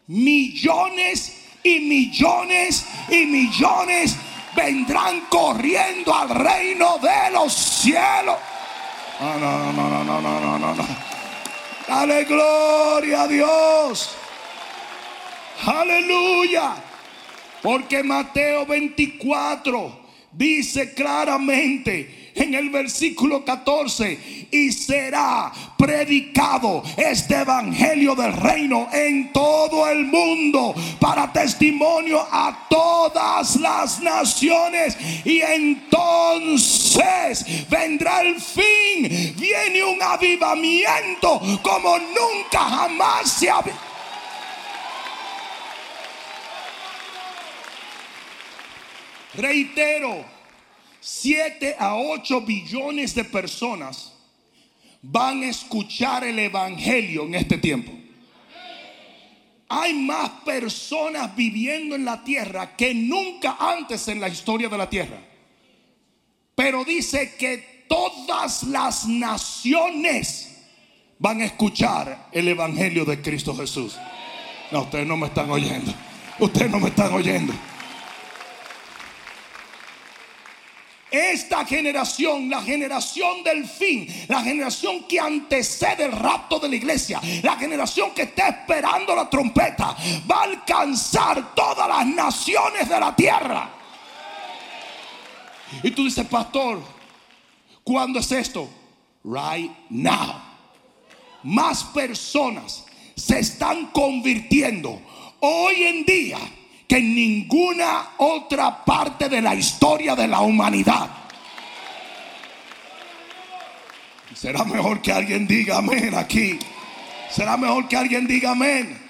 Millones 0.07 1.37
y 1.61 1.79
millones 1.81 2.85
y 3.09 3.25
millones 3.25 4.15
vendrán 4.55 5.25
corriendo 5.29 6.15
al 6.15 6.29
reino 6.29 6.97
de 6.99 7.31
los 7.33 7.51
cielos. 7.51 8.37
No, 9.19 9.37
no, 9.37 9.73
no, 9.73 9.89
no, 9.89 10.21
no, 10.21 10.21
no, 10.21 10.75
no, 10.75 10.87
Dale 11.85 12.23
gloria 12.23 13.23
a 13.23 13.27
Dios. 13.27 14.15
Aleluya. 15.65 16.73
Porque 17.61 18.01
Mateo 18.01 18.65
24 18.65 19.99
dice 20.31 20.93
claramente 20.93 22.22
en 22.35 22.53
el 22.53 22.69
versículo 22.69 23.43
14, 23.43 24.47
y 24.51 24.71
será 24.71 25.51
predicado 25.77 26.83
este 26.97 27.41
evangelio 27.41 28.15
del 28.15 28.33
reino 28.33 28.87
en 28.91 29.31
todo 29.31 29.87
el 29.87 30.05
mundo 30.05 30.73
para 30.99 31.31
testimonio 31.31 32.25
a 32.31 32.67
todas 32.69 33.55
las 33.57 34.01
naciones. 34.01 34.97
Y 35.25 35.41
entonces 35.41 37.45
vendrá 37.69 38.21
el 38.21 38.39
fin, 38.39 39.35
viene 39.37 39.83
un 39.83 40.01
avivamiento 40.01 41.41
como 41.61 41.97
nunca 41.97 42.59
jamás 42.59 43.31
se 43.31 43.49
ha 43.49 43.63
Reitero, 49.35 50.23
7 51.05 51.75
a 51.77 51.97
8 51.97 52.41
billones 52.41 53.13
de 53.13 53.25
personas 53.25 54.13
van 55.01 55.43
a 55.43 55.49
escuchar 55.49 56.23
el 56.23 56.39
Evangelio 56.39 57.23
en 57.25 57.35
este 57.35 57.57
tiempo. 57.57 57.91
Hay 59.67 59.93
más 59.95 60.29
personas 60.45 61.35
viviendo 61.35 61.95
en 61.95 62.05
la 62.05 62.23
tierra 62.23 62.77
que 62.77 62.93
nunca 62.93 63.57
antes 63.59 64.07
en 64.07 64.21
la 64.21 64.29
historia 64.29 64.69
de 64.69 64.77
la 64.77 64.89
tierra. 64.89 65.19
Pero 66.55 66.85
dice 66.85 67.35
que 67.37 67.85
todas 67.89 68.63
las 68.63 69.05
naciones 69.05 70.57
van 71.19 71.41
a 71.41 71.45
escuchar 71.45 72.29
el 72.31 72.47
Evangelio 72.47 73.03
de 73.03 73.21
Cristo 73.21 73.53
Jesús. 73.53 73.97
No, 74.71 74.83
ustedes 74.83 75.05
no 75.05 75.17
me 75.17 75.27
están 75.27 75.51
oyendo. 75.51 75.93
Ustedes 76.39 76.71
no 76.71 76.79
me 76.79 76.87
están 76.87 77.11
oyendo. 77.11 77.51
Esta 81.13 81.63
generación, 81.63 82.49
la 82.49 82.59
generación 82.63 83.43
del 83.43 83.67
fin, 83.67 84.07
la 84.27 84.41
generación 84.41 85.03
que 85.03 85.19
antecede 85.19 86.05
el 86.05 86.11
rapto 86.11 86.57
de 86.57 86.67
la 86.67 86.75
iglesia, 86.75 87.21
la 87.43 87.55
generación 87.55 88.15
que 88.15 88.23
está 88.23 88.47
esperando 88.47 89.15
la 89.15 89.29
trompeta, 89.29 89.95
va 90.29 90.39
a 90.39 90.43
alcanzar 90.45 91.53
todas 91.53 91.87
las 91.87 92.07
naciones 92.07 92.89
de 92.89 92.99
la 92.99 93.15
tierra. 93.15 93.69
Y 95.83 95.91
tú 95.91 96.05
dices, 96.05 96.25
pastor, 96.25 96.81
¿cuándo 97.83 98.17
es 98.17 98.31
esto? 98.31 98.67
Right 99.23 99.71
now. 99.91 100.41
Más 101.43 101.83
personas 101.83 102.85
se 103.15 103.37
están 103.37 103.91
convirtiendo 103.91 104.99
hoy 105.41 105.75
en 105.83 106.05
día 106.05 106.39
que 106.87 106.97
en 106.97 107.15
ninguna 107.15 108.11
otra 108.17 108.83
parte 108.83 109.29
de 109.29 109.41
la 109.41 109.55
historia 109.55 110.15
de 110.15 110.27
la 110.27 110.41
humanidad. 110.41 111.09
Será 114.35 114.63
mejor 114.63 115.01
que 115.01 115.11
alguien 115.11 115.47
diga 115.47 115.77
amén 115.77 116.13
aquí. 116.15 116.59
Será 117.29 117.55
mejor 117.57 117.87
que 117.87 117.95
alguien 117.95 118.27
diga 118.27 118.51
amén. 118.51 119.01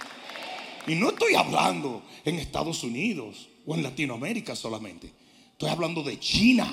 Y 0.87 0.95
no 0.95 1.09
estoy 1.09 1.35
hablando 1.35 2.03
en 2.25 2.39
Estados 2.39 2.83
Unidos 2.83 3.49
o 3.65 3.75
en 3.75 3.83
Latinoamérica 3.83 4.55
solamente. 4.55 5.11
Estoy 5.51 5.69
hablando 5.69 6.03
de 6.03 6.19
China. 6.19 6.67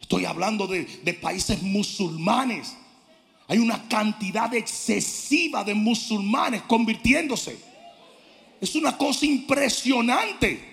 Estoy 0.00 0.24
hablando 0.24 0.66
de, 0.66 0.84
de 0.84 1.14
países 1.14 1.62
musulmanes. 1.62 2.76
Hay 3.48 3.58
una 3.58 3.88
cantidad 3.88 4.52
excesiva 4.54 5.64
de 5.64 5.74
musulmanes 5.74 6.62
convirtiéndose. 6.62 7.71
Es 8.62 8.76
una 8.76 8.96
cosa 8.96 9.26
impresionante. 9.26 10.70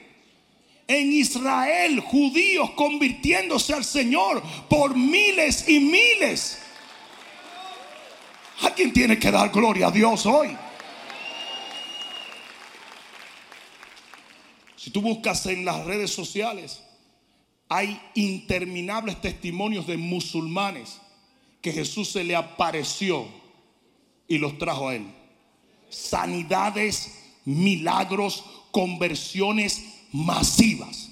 En 0.87 1.11
Israel, 1.11 1.99
judíos 2.01 2.69
convirtiéndose 2.71 3.73
al 3.73 3.83
Señor 3.83 4.43
por 4.69 4.95
miles 4.95 5.67
y 5.67 5.79
miles. 5.79 6.59
Alguien 8.61 8.93
tiene 8.93 9.17
que 9.17 9.31
dar 9.31 9.49
gloria 9.49 9.87
a 9.87 9.91
Dios 9.91 10.23
hoy. 10.27 10.55
Si 14.75 14.91
tú 14.91 15.01
buscas 15.01 15.47
en 15.47 15.65
las 15.65 15.83
redes 15.85 16.11
sociales, 16.11 16.83
hay 17.69 17.99
interminables 18.13 19.19
testimonios 19.19 19.87
de 19.87 19.97
musulmanes 19.97 21.01
que 21.59 21.71
Jesús 21.71 22.09
se 22.11 22.23
le 22.23 22.35
apareció 22.35 23.27
y 24.27 24.37
los 24.37 24.59
trajo 24.59 24.89
a 24.89 24.95
él. 24.95 25.07
Sanidades 25.89 27.18
milagros, 27.49 28.43
conversiones 28.71 29.83
masivas. 30.11 31.09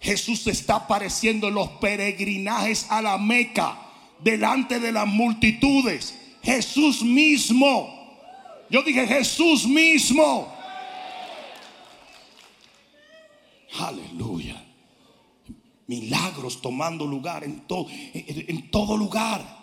Jesús 0.00 0.46
está 0.46 0.76
apareciendo 0.76 1.48
en 1.48 1.54
los 1.54 1.68
peregrinajes 1.72 2.86
a 2.90 3.02
la 3.02 3.18
Meca, 3.18 3.78
delante 4.18 4.80
de 4.80 4.92
las 4.92 5.06
multitudes. 5.06 6.18
Jesús 6.42 7.02
mismo. 7.02 8.00
Yo 8.70 8.82
dije 8.82 9.06
Jesús 9.06 9.66
mismo. 9.66 10.50
Aleluya. 13.78 14.64
Milagros 15.86 16.62
tomando 16.62 17.06
lugar 17.06 17.44
en, 17.44 18.70
todo 18.70 18.96
lugar. 18.96 19.59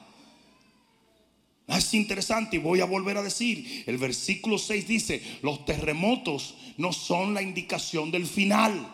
Es 1.67 1.93
interesante 1.93 2.55
y 2.55 2.59
voy 2.59 2.79
a 2.79 2.85
volver 2.85 3.17
a 3.17 3.23
decir, 3.23 3.83
el 3.87 3.97
versículo 3.97 4.57
6 4.57 4.87
dice, 4.87 5.21
los 5.41 5.65
terremotos 5.65 6.55
no 6.77 6.93
son 6.93 7.33
la 7.33 7.41
indicación 7.41 8.09
del 8.09 8.25
final, 8.25 8.93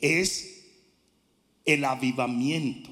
es 0.00 0.66
el 1.64 1.84
avivamiento 1.84 2.90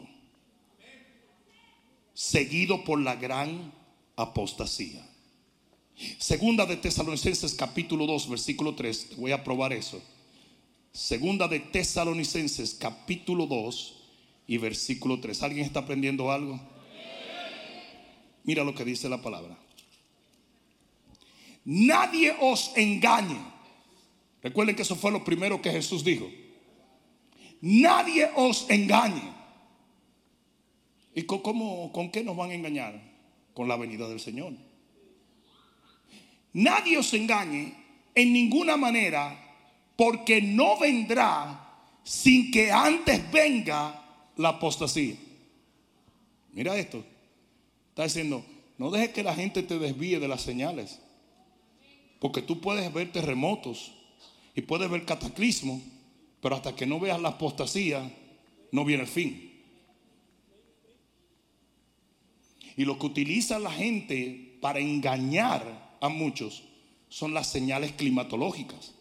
seguido 2.15 2.85
por 2.85 3.01
la 3.01 3.17
gran 3.17 3.73
apostasía. 4.15 5.05
Segunda 6.19 6.67
de 6.67 6.77
Tesalonicenses 6.77 7.55
capítulo 7.55 8.07
2 8.07 8.31
versículo 8.31 8.77
3, 8.77 9.17
voy 9.17 9.33
a 9.33 9.43
probar 9.43 9.73
eso. 9.73 10.01
Segunda 10.93 11.49
de 11.49 11.59
Tesalonicenses 11.59 12.75
capítulo 12.75 13.47
2 13.47 13.95
y 14.47 14.59
versículo 14.59 15.19
3. 15.19 15.43
¿Alguien 15.43 15.67
está 15.67 15.81
aprendiendo 15.81 16.31
algo? 16.31 16.78
Mira 18.49 18.65
lo 18.65 18.75
que 18.75 18.83
dice 18.83 19.11
la 19.11 19.21
palabra. 19.21 19.59
Nadie 21.67 22.35
os 22.41 22.73
engañe. 22.77 23.39
Recuerden 24.43 24.75
que 24.75 24.81
eso 24.81 24.97
fue 24.97 25.13
lo 25.13 25.23
primero 25.23 25.61
que 25.61 25.71
Jesús 25.71 26.03
dijo. 26.03 26.31
Nadie 27.61 28.27
os 28.37 28.65
engañe. 28.71 29.35
¿Y 31.15 31.25
con, 31.25 31.41
cómo, 31.41 31.93
con 31.93 32.11
qué 32.11 32.25
nos 32.25 32.39
van 32.39 32.53
a 32.53 32.55
engañar? 32.55 32.99
Con 33.53 33.69
la 33.69 33.77
venida 33.77 34.09
del 34.09 34.19
Señor. 34.19 34.55
Nadie 36.55 36.97
os 36.97 37.13
engañe 37.13 37.75
en 38.15 38.33
ninguna 38.33 38.79
manera 38.79 39.39
porque 39.95 40.41
no 40.41 40.79
vendrá 40.79 41.69
sin 42.03 42.51
que 42.51 42.73
antes 42.73 43.31
venga 43.31 44.33
la 44.37 44.49
apostasía. 44.49 45.17
Mira 46.55 46.75
esto. 46.79 47.05
Está 47.99 48.05
diciendo, 48.05 48.45
no 48.79 48.93
dejes 48.93 49.09
que 49.09 49.25
la 49.25 49.35
gente 49.35 49.61
te 49.65 49.77
desvíe 49.77 50.21
de 50.21 50.29
las 50.29 50.43
señales. 50.43 51.01
Porque 52.21 52.43
tú 52.43 52.61
puedes 52.61 52.93
ver 52.93 53.11
terremotos 53.11 53.91
y 54.55 54.61
puedes 54.63 54.89
ver 54.89 55.05
cataclismos 55.05 55.83
Pero 56.41 56.55
hasta 56.55 56.77
que 56.77 56.87
no 56.87 57.01
veas 57.01 57.21
la 57.21 57.31
apostasía, 57.31 58.09
no 58.71 58.85
viene 58.85 59.03
el 59.03 59.09
fin. 59.09 59.51
Y 62.77 62.85
lo 62.85 63.01
que 63.01 63.07
utiliza 63.07 63.59
la 63.59 63.73
gente 63.73 64.57
para 64.61 64.79
engañar 64.79 65.97
a 66.01 66.09
muchos 66.09 66.63
son 67.09 67.35
las 67.35 67.49
señales 67.49 67.91
climatológicas. 67.95 68.95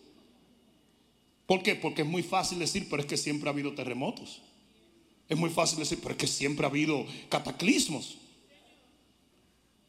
¿Por 1.46 1.62
qué? 1.62 1.76
Porque 1.76 2.02
es 2.02 2.08
muy 2.08 2.24
fácil 2.24 2.58
decir, 2.58 2.88
pero 2.90 3.04
es 3.04 3.08
que 3.08 3.16
siempre 3.18 3.48
ha 3.48 3.54
habido 3.54 3.76
terremotos. 3.76 4.42
Es 5.30 5.38
muy 5.38 5.52
fácil 5.52 5.78
decir, 5.78 6.00
pero 6.02 6.14
es 6.14 6.18
que 6.18 6.26
siempre 6.26 6.66
ha 6.66 6.70
habido 6.70 7.06
cataclismos. 7.30 8.18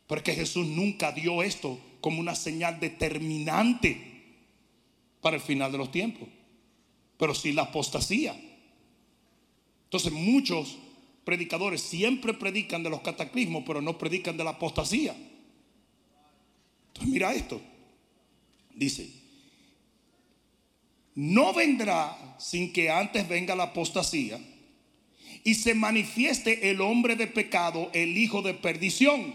Pero 0.09 0.18
es 0.18 0.25
que 0.25 0.35
Jesús 0.35 0.66
nunca 0.66 1.12
dio 1.12 1.42
esto 1.42 1.79
como 2.01 2.18
una 2.18 2.35
señal 2.35 2.81
determinante 2.81 4.09
para 5.21 5.37
el 5.37 5.42
final 5.42 5.71
de 5.71 5.79
los 5.79 5.92
tiempos. 5.92 6.29
Pero 7.18 7.35
sí 7.35 7.53
la 7.53 7.62
apostasía. 7.62 8.35
Entonces 9.85 10.12
muchos 10.12 10.79
predicadores 11.25 11.83
siempre 11.83 12.33
predican 12.35 12.83
de 12.83 12.90
los 12.90 13.03
cataclismos, 13.03 13.64
pero 13.66 13.83
no 13.83 13.99
predican 13.99 14.37
de 14.37 14.44
la 14.44 14.51
apostasía. 14.51 15.14
Entonces 16.88 17.12
mira 17.12 17.35
esto. 17.35 17.61
Dice, 18.75 19.11
no 21.14 21.53
vendrá 21.53 22.37
sin 22.38 22.73
que 22.73 22.90
antes 22.90 23.29
venga 23.29 23.57
la 23.57 23.64
apostasía 23.64 24.40
y 25.42 25.55
se 25.55 25.75
manifieste 25.75 26.71
el 26.71 26.81
hombre 26.81 27.16
de 27.16 27.27
pecado, 27.27 27.90
el 27.92 28.16
hijo 28.16 28.40
de 28.40 28.55
perdición, 28.55 29.35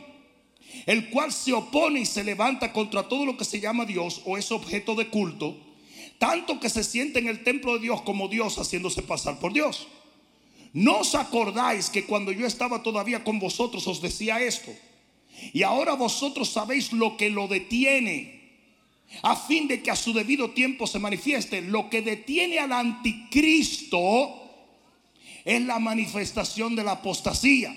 el 0.85 1.09
cual 1.09 1.31
se 1.31 1.53
opone 1.53 2.01
y 2.01 2.05
se 2.05 2.23
levanta 2.23 2.73
contra 2.73 3.07
todo 3.07 3.25
lo 3.25 3.37
que 3.37 3.45
se 3.45 3.59
llama 3.59 3.85
Dios 3.85 4.21
o 4.25 4.37
es 4.37 4.51
objeto 4.51 4.95
de 4.95 5.09
culto, 5.09 5.57
tanto 6.17 6.59
que 6.59 6.69
se 6.69 6.83
siente 6.83 7.19
en 7.19 7.27
el 7.27 7.43
templo 7.43 7.73
de 7.73 7.79
Dios 7.79 8.01
como 8.01 8.27
Dios 8.27 8.57
haciéndose 8.57 9.01
pasar 9.01 9.39
por 9.39 9.53
Dios. 9.53 9.87
¿No 10.73 10.99
os 10.99 11.13
acordáis 11.13 11.89
que 11.89 12.05
cuando 12.05 12.31
yo 12.31 12.47
estaba 12.47 12.81
todavía 12.81 13.23
con 13.23 13.39
vosotros 13.39 13.87
os 13.87 14.01
decía 14.01 14.41
esto? 14.41 14.71
Y 15.53 15.63
ahora 15.63 15.93
vosotros 15.93 16.49
sabéis 16.49 16.91
lo 16.93 17.17
que 17.17 17.29
lo 17.29 17.47
detiene, 17.47 18.41
a 19.21 19.35
fin 19.35 19.67
de 19.67 19.83
que 19.83 19.91
a 19.91 19.95
su 19.95 20.13
debido 20.13 20.51
tiempo 20.51 20.87
se 20.87 20.99
manifieste. 20.99 21.61
Lo 21.61 21.89
que 21.89 22.01
detiene 22.01 22.57
al 22.57 22.71
anticristo 22.71 23.99
es 25.45 25.61
la 25.61 25.77
manifestación 25.79 26.75
de 26.75 26.83
la 26.83 26.93
apostasía. 26.93 27.75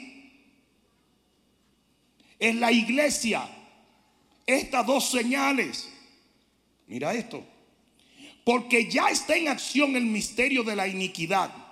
Es 2.38 2.54
la 2.54 2.72
iglesia. 2.72 3.48
Estas 4.46 4.86
dos 4.86 5.10
señales. 5.10 5.88
Mira 6.86 7.14
esto. 7.14 7.44
Porque 8.44 8.88
ya 8.88 9.08
está 9.08 9.36
en 9.36 9.48
acción 9.48 9.96
el 9.96 10.06
misterio 10.06 10.62
de 10.62 10.76
la 10.76 10.86
iniquidad 10.86 11.66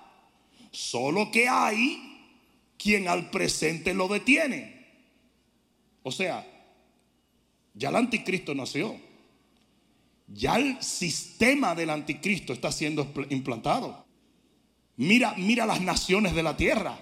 Solo 0.75 1.31
que 1.31 1.49
hay 1.49 2.33
quien 2.77 3.07
al 3.07 3.31
presente 3.31 3.95
lo 3.95 4.09
detiene. 4.09 4.89
O 6.03 6.11
sea, 6.11 6.45
ya 7.75 7.91
el 7.91 7.97
anticristo 7.97 8.57
nació. 8.57 9.01
Ya 10.27 10.57
el 10.57 10.83
sistema 10.83 11.77
del 11.77 11.91
anticristo 11.91 12.53
está 12.53 12.73
siendo 12.73 13.09
implantado. 13.31 14.05
Mira, 14.97 15.35
mira 15.37 15.65
las 15.65 15.81
naciones 15.81 16.35
de 16.35 16.43
la 16.43 16.57
tierra. 16.57 16.99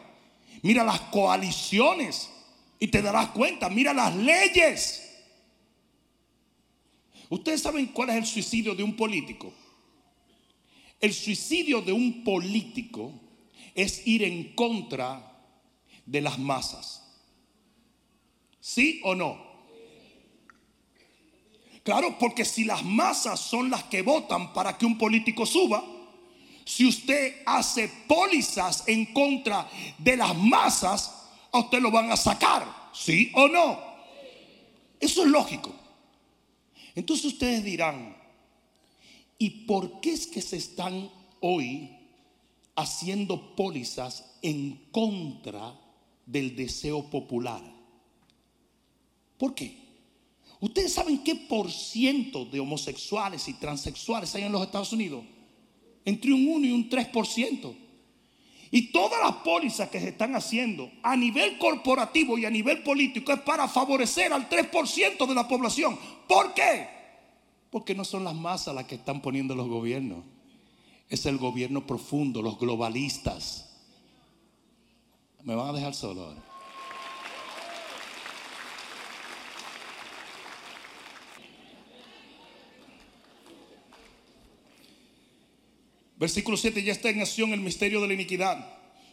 Mira 0.61 0.85
las 0.85 1.01
coaliciones. 1.01 2.29
Y 2.83 2.89
te 2.89 3.01
darás 3.01 3.29
cuenta, 3.29 3.71
mira 3.71 3.95
las 3.95 4.13
leyes. 4.17 5.09
Ustedes 7.29 7.63
saben 7.63 7.87
cuál 7.87 8.11
es 8.11 8.17
el 8.17 8.27
suicidio 8.27 8.75
de 8.75 8.83
un 8.83 8.97
político. 8.97 9.53
El 10.99 11.15
suicidio 11.15 11.81
de 11.81 11.93
un 11.93 12.25
político 12.25 13.13
es 13.73 14.05
ir 14.05 14.25
en 14.25 14.57
contra 14.57 15.45
de 16.05 16.21
las 16.23 16.41
masas. 16.41 17.05
¿Sí 18.59 19.01
o 19.05 19.15
no? 19.15 19.41
Claro, 21.85 22.19
porque 22.19 22.45
si 22.45 22.65
las 22.65 22.83
masas 22.85 23.39
son 23.39 23.71
las 23.71 23.85
que 23.85 24.03
votan 24.03 24.53
para 24.53 24.77
que 24.77 24.87
un 24.87 24.99
político 24.99 25.47
suba, 25.47 25.85
si 26.65 26.85
usted 26.85 27.43
hace 27.47 27.89
pólizas 28.09 28.83
en 28.89 29.07
contra 29.13 29.71
de 29.99 30.17
las 30.17 30.37
masas, 30.37 31.22
a 31.53 31.61
usted 31.61 31.81
lo 31.81 31.91
van 31.91 32.11
a 32.11 32.17
sacar, 32.17 32.91
¿sí 32.93 33.31
o 33.35 33.47
no? 33.49 33.79
Eso 34.99 35.23
es 35.23 35.29
lógico. 35.29 35.73
Entonces 36.95 37.27
ustedes 37.27 37.65
dirán, 37.65 38.17
¿y 39.39 39.51
por 39.67 40.01
qué 40.01 40.13
es 40.13 40.27
que 40.27 40.43
se 40.43 40.57
están 40.57 41.11
hoy 41.41 42.03
haciendo 42.77 43.55
pólizas 43.55 44.39
en 44.43 44.89
contra 44.91 45.79
del 46.27 46.57
deseo 46.57 47.09
popular. 47.11 47.63
¿Por 49.39 49.55
qué? 49.55 49.77
¿Ustedes 50.61 50.93
saben 50.93 51.23
qué 51.25 51.35
por 51.35 51.71
ciento 51.71 52.45
de 52.45 52.61
homosexuales 52.61 53.49
y 53.49 53.55
transexuales 53.55 54.35
hay 54.35 54.45
en 54.45 54.53
los 54.53 54.63
Estados 54.63 54.93
Unidos? 54.93 55.25
Entre 56.05 56.33
un 56.33 56.47
1 56.47 56.67
y 56.67 56.73
un 56.73 56.89
3%. 56.89 57.77
Y 58.73 58.91
todas 58.91 59.21
las 59.23 59.37
pólizas 59.45 59.89
que 59.89 60.01
se 60.01 60.09
están 60.09 60.35
haciendo 60.35 60.91
a 61.05 61.15
nivel 61.15 61.59
corporativo 61.59 62.37
y 62.39 62.47
a 62.47 62.51
nivel 62.51 62.83
político 62.83 63.31
es 63.31 63.41
para 63.43 63.69
favorecer 63.69 64.33
al 64.33 64.49
3% 64.49 65.27
de 65.27 65.35
la 65.35 65.47
población. 65.47 65.97
¿Por 66.27 66.53
qué? 66.55 66.89
Porque 67.71 67.95
no 67.95 68.05
son 68.05 68.25
las 68.25 68.35
masas 68.35 68.75
las 68.75 68.87
que 68.87 68.97
están 68.97 69.23
poniendo 69.23 69.55
los 69.55 69.69
gobiernos 69.69 70.25
es 71.13 71.27
el 71.27 71.37
gobierno 71.37 71.87
profundo, 71.87 72.41
los 72.41 72.59
globalistas. 72.59 73.69
Me 75.43 75.55
van 75.55 75.69
a 75.69 75.73
dejar 75.75 75.95
solo 75.95 76.23
ahora. 76.23 76.52
Versículo 86.23 86.57
7, 86.57 86.85
ya 86.85 86.93
está 86.93 87.11
en 87.11 87.21
acción 87.21 87.53
el 87.53 87.59
misterio 87.59 88.01
de 88.01 88.07
la 88.07 88.15
iniquidad. 88.15 88.65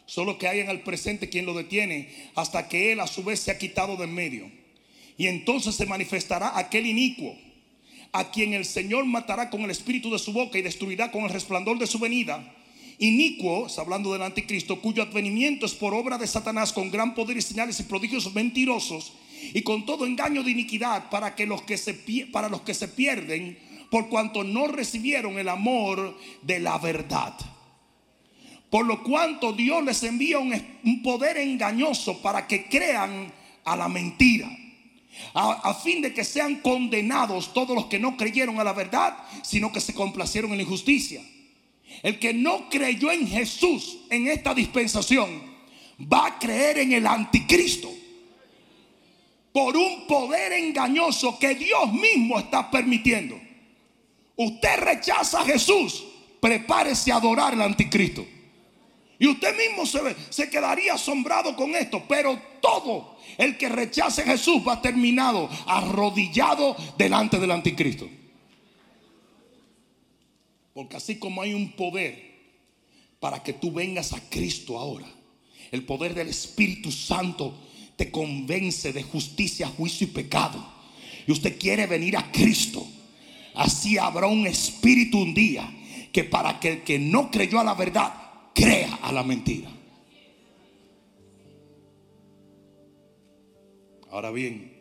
Solo 0.06 0.38
que 0.38 0.46
hay 0.46 0.60
en 0.60 0.70
el 0.70 0.82
presente 0.82 1.28
quien 1.28 1.44
lo 1.44 1.54
detiene 1.54 2.08
hasta 2.36 2.68
que 2.68 2.92
él 2.92 3.00
a 3.00 3.08
su 3.08 3.24
vez 3.24 3.40
se 3.40 3.50
ha 3.50 3.58
quitado 3.58 3.96
de 3.96 4.04
en 4.04 4.14
medio. 4.14 4.48
Y 5.18 5.26
entonces 5.26 5.74
se 5.74 5.86
manifestará 5.86 6.56
aquel 6.56 6.86
inicuo 6.86 7.36
a 8.12 8.30
quien 8.30 8.54
el 8.54 8.64
Señor 8.64 9.06
matará 9.06 9.50
con 9.50 9.62
el 9.62 9.72
espíritu 9.72 10.08
de 10.12 10.20
su 10.20 10.32
boca 10.32 10.56
y 10.56 10.62
destruirá 10.62 11.10
con 11.10 11.24
el 11.24 11.30
resplandor 11.30 11.80
de 11.80 11.88
su 11.88 11.98
venida. 11.98 12.54
Inicuo, 13.00 13.66
hablando 13.76 14.12
del 14.12 14.22
anticristo, 14.22 14.80
cuyo 14.80 15.02
advenimiento 15.02 15.66
es 15.66 15.74
por 15.74 15.92
obra 15.92 16.16
de 16.16 16.28
Satanás 16.28 16.72
con 16.72 16.92
gran 16.92 17.16
poder 17.16 17.36
y 17.36 17.42
señales 17.42 17.80
y 17.80 17.82
prodigios 17.82 18.32
mentirosos 18.32 19.14
y 19.52 19.62
con 19.62 19.84
todo 19.84 20.06
engaño 20.06 20.44
de 20.44 20.52
iniquidad 20.52 21.10
para, 21.10 21.34
que 21.34 21.44
los 21.44 21.62
que 21.62 21.76
se, 21.76 21.92
para 22.30 22.48
los 22.48 22.60
que 22.60 22.72
se 22.72 22.86
pierden 22.86 23.58
por 23.90 24.08
cuanto 24.08 24.44
no 24.44 24.68
recibieron 24.68 25.38
el 25.38 25.48
amor 25.48 26.16
de 26.42 26.60
la 26.60 26.78
verdad. 26.78 27.34
Por 28.70 28.86
lo 28.86 29.02
cuanto 29.02 29.52
Dios 29.52 29.82
les 29.84 30.02
envía 30.04 30.38
un 30.38 31.02
poder 31.02 31.38
engañoso 31.38 32.22
para 32.22 32.46
que 32.46 32.66
crean 32.66 33.32
a 33.64 33.76
la 33.76 33.88
mentira 33.88 34.48
a, 35.34 35.74
fin 35.74 36.02
de 36.02 36.12
que 36.12 36.24
sean 36.24 36.56
condenados 36.56 37.52
todos 37.52 37.74
los 37.74 37.86
que 37.86 37.98
no 37.98 38.16
creyeron 38.16 38.58
a 38.58 38.64
la 38.64 38.72
verdad, 38.72 39.16
sino 39.42 39.72
que 39.72 39.80
se 39.80 39.94
complacieron 39.94 40.50
en 40.52 40.58
la 40.58 40.62
injusticia. 40.62 41.22
El 42.02 42.18
que 42.18 42.32
no 42.32 42.68
creyó 42.68 43.10
en 43.10 43.26
Jesús 43.26 43.98
en 44.10 44.28
esta 44.28 44.54
dispensación 44.54 45.42
va 46.00 46.26
a 46.26 46.38
creer 46.38 46.78
en 46.78 46.92
el 46.92 47.06
anticristo 47.06 47.90
por 49.52 49.76
un 49.76 50.06
poder 50.06 50.52
engañoso 50.52 51.38
que 51.38 51.54
Dios 51.54 51.92
mismo 51.92 52.38
está 52.38 52.70
permitiendo. 52.70 53.38
Usted 54.42 54.78
rechaza 54.78 55.42
a 55.42 55.44
Jesús, 55.44 56.02
prepárese 56.40 57.12
a 57.12 57.16
adorar 57.16 57.52
al 57.52 57.60
anticristo. 57.60 58.26
Y 59.18 59.26
usted 59.26 59.54
mismo 59.54 59.84
se, 59.84 60.16
se 60.30 60.48
quedaría 60.48 60.94
asombrado 60.94 61.54
con 61.54 61.76
esto, 61.76 62.02
pero 62.08 62.40
todo 62.62 63.18
el 63.36 63.58
que 63.58 63.68
rechace 63.68 64.22
a 64.22 64.24
Jesús 64.24 64.62
va 64.66 64.80
terminado 64.80 65.50
arrodillado 65.66 66.74
delante 66.96 67.38
del 67.38 67.50
anticristo. 67.50 68.08
Porque 70.72 70.96
así 70.96 71.18
como 71.18 71.42
hay 71.42 71.52
un 71.52 71.72
poder 71.72 72.30
para 73.18 73.42
que 73.42 73.52
tú 73.52 73.70
vengas 73.72 74.14
a 74.14 74.20
Cristo 74.30 74.78
ahora, 74.78 75.06
el 75.70 75.84
poder 75.84 76.14
del 76.14 76.28
Espíritu 76.28 76.90
Santo 76.90 77.58
te 77.96 78.10
convence 78.10 78.94
de 78.94 79.02
justicia, 79.02 79.68
juicio 79.68 80.06
y 80.06 80.12
pecado. 80.12 80.66
Y 81.26 81.32
usted 81.32 81.58
quiere 81.58 81.86
venir 81.86 82.16
a 82.16 82.32
Cristo. 82.32 82.88
Así 83.54 83.98
habrá 83.98 84.26
un 84.26 84.46
espíritu 84.46 85.18
un 85.18 85.34
día 85.34 85.68
que 86.12 86.24
para 86.24 86.60
que 86.60 86.68
el 86.68 86.82
que 86.82 86.98
no 86.98 87.30
creyó 87.30 87.60
a 87.60 87.64
la 87.64 87.74
verdad 87.74 88.12
crea 88.54 88.96
a 89.02 89.12
la 89.12 89.22
mentira. 89.22 89.70
Ahora 94.10 94.30
bien, 94.30 94.76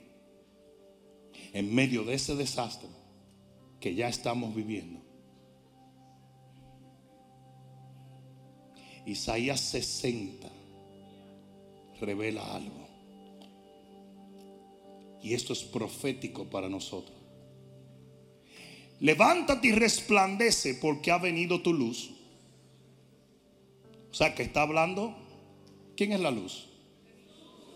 en 1.54 1.74
medio 1.74 2.04
de 2.04 2.16
ese 2.16 2.36
desastre 2.36 2.90
que 3.80 3.94
ya 3.94 4.10
estamos 4.10 4.56
viviendo, 4.56 5.00
Isaías 9.06 9.60
60 9.60 10.48
revela 12.02 12.56
algo. 12.56 12.88
Y 15.22 15.34
esto 15.34 15.54
es 15.54 15.64
profético 15.64 16.46
para 16.46 16.70
nosotros. 16.70 17.19
Levántate 19.00 19.70
y 19.70 19.72
resplandece 19.72 20.76
porque 20.76 21.12
ha 21.12 21.18
venido 21.18 21.62
tu 21.62 21.74
luz. 21.74 22.12
O 24.12 24.14
sea, 24.14 24.36
que 24.36 24.44
está 24.44 24.64
hablando. 24.64 25.16
¿Quién 25.96 26.12
es 26.14 26.20
la 26.20 26.32
luz? 26.32 26.68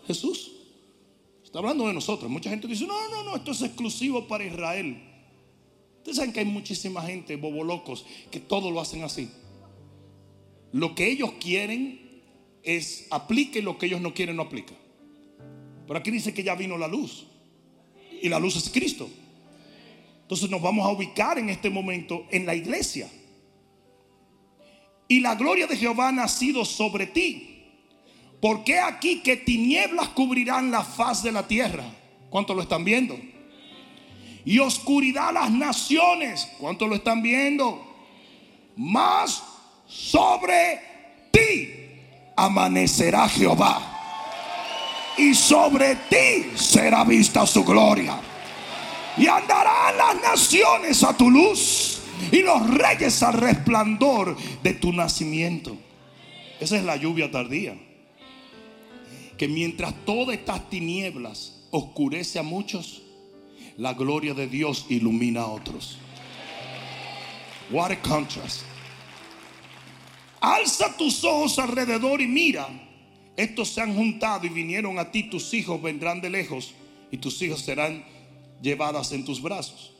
Jesús. 0.06 0.52
Está 1.42 1.58
hablando 1.60 1.86
de 1.86 1.94
nosotros. 1.94 2.30
Mucha 2.30 2.50
gente 2.50 2.66
dice, 2.66 2.86
no, 2.86 3.08
no, 3.08 3.22
no, 3.22 3.36
esto 3.36 3.52
es 3.52 3.62
exclusivo 3.62 4.26
para 4.26 4.44
Israel. 4.44 5.02
Ustedes 5.98 6.16
saben 6.16 6.32
que 6.32 6.40
hay 6.40 6.46
muchísima 6.46 7.02
gente, 7.02 7.36
bobolocos, 7.36 8.04
que 8.30 8.40
todo 8.40 8.70
lo 8.70 8.80
hacen 8.80 9.04
así. 9.04 9.30
Lo 10.72 10.94
que 10.94 11.08
ellos 11.08 11.32
quieren 11.40 12.22
es 12.62 13.06
aplique 13.10 13.62
lo 13.62 13.78
que 13.78 13.86
ellos 13.86 14.00
no 14.00 14.12
quieren, 14.12 14.36
no 14.36 14.42
aplica. 14.42 14.74
Pero 15.86 15.98
aquí 15.98 16.10
dice 16.10 16.34
que 16.34 16.42
ya 16.42 16.54
vino 16.54 16.76
la 16.76 16.88
luz. 16.88 17.26
Y 18.20 18.28
la 18.28 18.38
luz 18.38 18.56
es 18.56 18.68
Cristo. 18.70 19.08
Entonces 20.24 20.48
nos 20.48 20.62
vamos 20.62 20.86
a 20.86 20.90
ubicar 20.90 21.38
en 21.38 21.50
este 21.50 21.68
momento 21.68 22.26
en 22.30 22.46
la 22.46 22.54
iglesia. 22.54 23.06
Y 25.06 25.20
la 25.20 25.34
gloria 25.34 25.66
de 25.66 25.76
Jehová 25.76 26.08
ha 26.08 26.12
nacido 26.12 26.64
sobre 26.64 27.06
ti. 27.06 27.50
Porque 28.40 28.80
aquí 28.80 29.20
que 29.20 29.36
tinieblas 29.36 30.08
cubrirán 30.08 30.70
la 30.70 30.82
faz 30.82 31.22
de 31.22 31.30
la 31.30 31.46
tierra. 31.46 31.84
¿Cuánto 32.30 32.54
lo 32.54 32.62
están 32.62 32.84
viendo? 32.84 33.18
Y 34.46 34.58
oscuridad 34.60 35.30
las 35.32 35.50
naciones. 35.50 36.48
¿Cuánto 36.58 36.86
lo 36.86 36.94
están 36.94 37.22
viendo? 37.22 37.86
Más 38.76 39.42
sobre 39.86 40.80
ti 41.30 41.68
amanecerá 42.34 43.28
Jehová. 43.28 43.90
Y 45.18 45.34
sobre 45.34 45.96
ti 45.96 46.50
será 46.56 47.04
vista 47.04 47.46
su 47.46 47.62
gloria. 47.62 48.18
Y 49.16 49.26
andarán 49.26 49.96
las 49.96 50.22
naciones 50.22 51.02
a 51.04 51.16
tu 51.16 51.30
luz 51.30 52.00
y 52.32 52.42
los 52.42 52.68
reyes 52.70 53.22
al 53.22 53.34
resplandor 53.34 54.36
de 54.62 54.74
tu 54.74 54.92
nacimiento. 54.92 55.76
Esa 56.60 56.76
es 56.76 56.84
la 56.84 56.96
lluvia 56.96 57.30
tardía. 57.30 57.76
Que 59.36 59.48
mientras 59.48 59.94
todas 60.04 60.36
estas 60.36 60.68
tinieblas 60.70 61.66
oscurece 61.70 62.38
a 62.38 62.42
muchos, 62.42 63.02
la 63.76 63.94
gloria 63.94 64.34
de 64.34 64.46
Dios 64.46 64.86
ilumina 64.88 65.42
a 65.42 65.46
otros. 65.46 65.98
What 67.70 67.90
a 67.90 68.00
contrast. 68.00 68.62
Alza 70.40 70.96
tus 70.96 71.24
ojos 71.24 71.58
alrededor 71.58 72.20
y 72.20 72.26
mira. 72.26 72.68
Estos 73.36 73.70
se 73.70 73.80
han 73.80 73.94
juntado 73.94 74.46
y 74.46 74.50
vinieron 74.50 74.98
a 74.98 75.10
ti. 75.10 75.24
Tus 75.24 75.52
hijos 75.54 75.82
vendrán 75.82 76.20
de 76.20 76.30
lejos 76.30 76.74
y 77.10 77.18
tus 77.18 77.40
hijos 77.42 77.62
serán 77.62 78.04
llevadas 78.64 79.12
en 79.12 79.24
tus 79.24 79.40
brazos. 79.40 79.92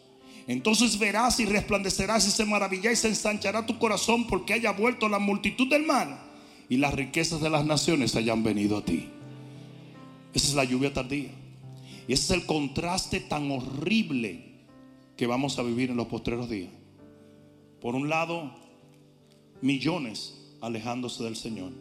Entonces 0.47 0.99
verás 0.99 1.39
y 1.39 1.45
resplandecerás 1.45 2.27
y 2.27 2.31
se 2.31 2.45
maravillará 2.45 2.93
y 2.93 2.97
se 2.97 3.09
ensanchará 3.09 3.65
tu 3.65 3.79
corazón 3.79 4.27
porque 4.27 4.55
haya 4.55 4.73
vuelto 4.73 5.09
la 5.09 5.19
multitud 5.19 5.69
del 5.69 5.87
mal 5.87 6.19
y 6.69 6.79
las 6.79 6.95
riquezas 6.95 7.41
de 7.41 7.51
las 7.51 7.65
naciones 7.65 8.17
hayan 8.17 8.43
venido 8.43 8.79
a 8.79 8.85
ti. 8.85 9.09
Esa 10.33 10.49
es 10.49 10.55
la 10.55 10.65
lluvia 10.65 10.93
tardía. 10.93 11.31
Y 12.09 12.13
ese 12.13 12.25
es 12.25 12.31
el 12.31 12.47
contraste 12.47 13.21
tan 13.21 13.51
horrible 13.51 14.45
que 15.17 15.27
vamos 15.27 15.59
a 15.59 15.63
vivir 15.63 15.91
en 15.91 15.97
los 15.97 16.09
postreros 16.09 16.51
días. 16.51 16.71
Por 17.81 17.95
un 17.95 18.09
lado, 18.09 18.53
millones 19.61 20.35
alejándose 20.61 21.23
del 21.23 21.37
Señor. 21.37 21.73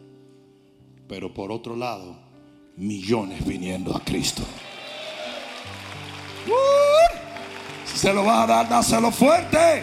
Pero 1.08 1.34
por 1.34 1.50
otro 1.50 1.76
lado, 1.76 2.16
millones 2.76 3.44
viniendo 3.44 3.94
a 3.94 4.00
Cristo. 4.00 4.42
Si 6.46 6.50
se 8.04 8.12
lo 8.12 8.22
va 8.22 8.42
a 8.42 8.46
dar, 8.46 8.68
dáselo 8.68 9.10
fuerte. 9.10 9.82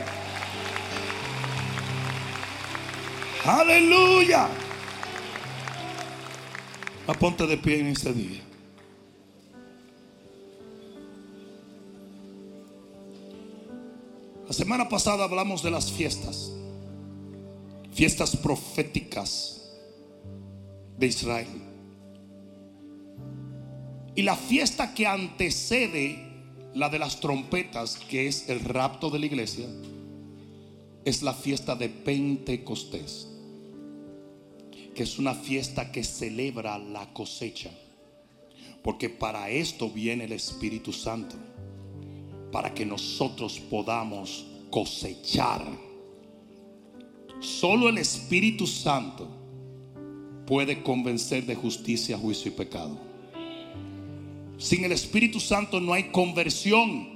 Aleluya. 3.43 4.47
Aponte 7.07 7.47
de 7.47 7.57
pie 7.57 7.79
en 7.79 7.87
este 7.87 8.13
día. 8.13 8.43
La 14.45 14.53
semana 14.53 14.87
pasada 14.87 15.23
hablamos 15.23 15.63
de 15.63 15.71
las 15.71 15.91
fiestas, 15.91 16.51
fiestas 17.91 18.35
proféticas 18.37 19.67
de 20.95 21.07
Israel. 21.07 21.47
Y 24.13 24.21
la 24.21 24.35
fiesta 24.35 24.93
que 24.93 25.07
antecede 25.07 26.30
la 26.73 26.89
de 26.89 26.99
las 26.99 27.19
trompetas, 27.19 27.97
que 27.97 28.27
es 28.27 28.49
el 28.49 28.61
rapto 28.61 29.09
de 29.09 29.19
la 29.19 29.25
iglesia, 29.25 29.67
es 31.03 31.21
la 31.21 31.33
fiesta 31.33 31.75
de 31.75 31.89
Pentecostés, 31.89 33.27
que 34.95 35.03
es 35.03 35.19
una 35.19 35.33
fiesta 35.33 35.91
que 35.91 36.03
celebra 36.03 36.77
la 36.77 37.11
cosecha. 37.13 37.71
Porque 38.83 39.09
para 39.09 39.49
esto 39.49 39.89
viene 39.89 40.25
el 40.25 40.31
Espíritu 40.31 40.93
Santo, 40.93 41.35
para 42.51 42.73
que 42.73 42.85
nosotros 42.85 43.59
podamos 43.59 44.45
cosechar. 44.69 45.65
Solo 47.39 47.89
el 47.89 47.97
Espíritu 47.97 48.65
Santo 48.65 49.27
puede 50.45 50.81
convencer 50.83 51.45
de 51.45 51.55
justicia, 51.55 52.17
juicio 52.17 52.51
y 52.51 52.55
pecado. 52.55 53.10
Sin 54.61 54.85
el 54.85 54.91
Espíritu 54.91 55.39
Santo 55.39 55.79
no 55.79 55.91
hay 55.91 56.11
conversión. 56.11 57.09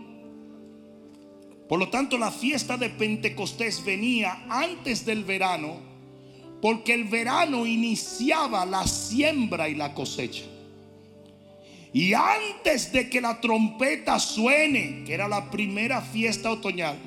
Por 1.69 1.77
lo 1.77 1.89
tanto, 1.89 2.17
la 2.17 2.31
fiesta 2.31 2.75
de 2.75 2.89
Pentecostés 2.89 3.85
venía 3.85 4.43
antes 4.49 5.05
del 5.05 5.23
verano, 5.23 5.77
porque 6.59 6.95
el 6.95 7.03
verano 7.03 7.67
iniciaba 7.67 8.65
la 8.65 8.87
siembra 8.87 9.69
y 9.69 9.75
la 9.75 9.93
cosecha. 9.93 10.41
Y 11.93 12.13
antes 12.13 12.91
de 12.91 13.11
que 13.11 13.21
la 13.21 13.39
trompeta 13.39 14.19
suene, 14.19 15.03
que 15.05 15.13
era 15.13 15.27
la 15.27 15.51
primera 15.51 16.01
fiesta 16.01 16.49
otoñal, 16.49 16.97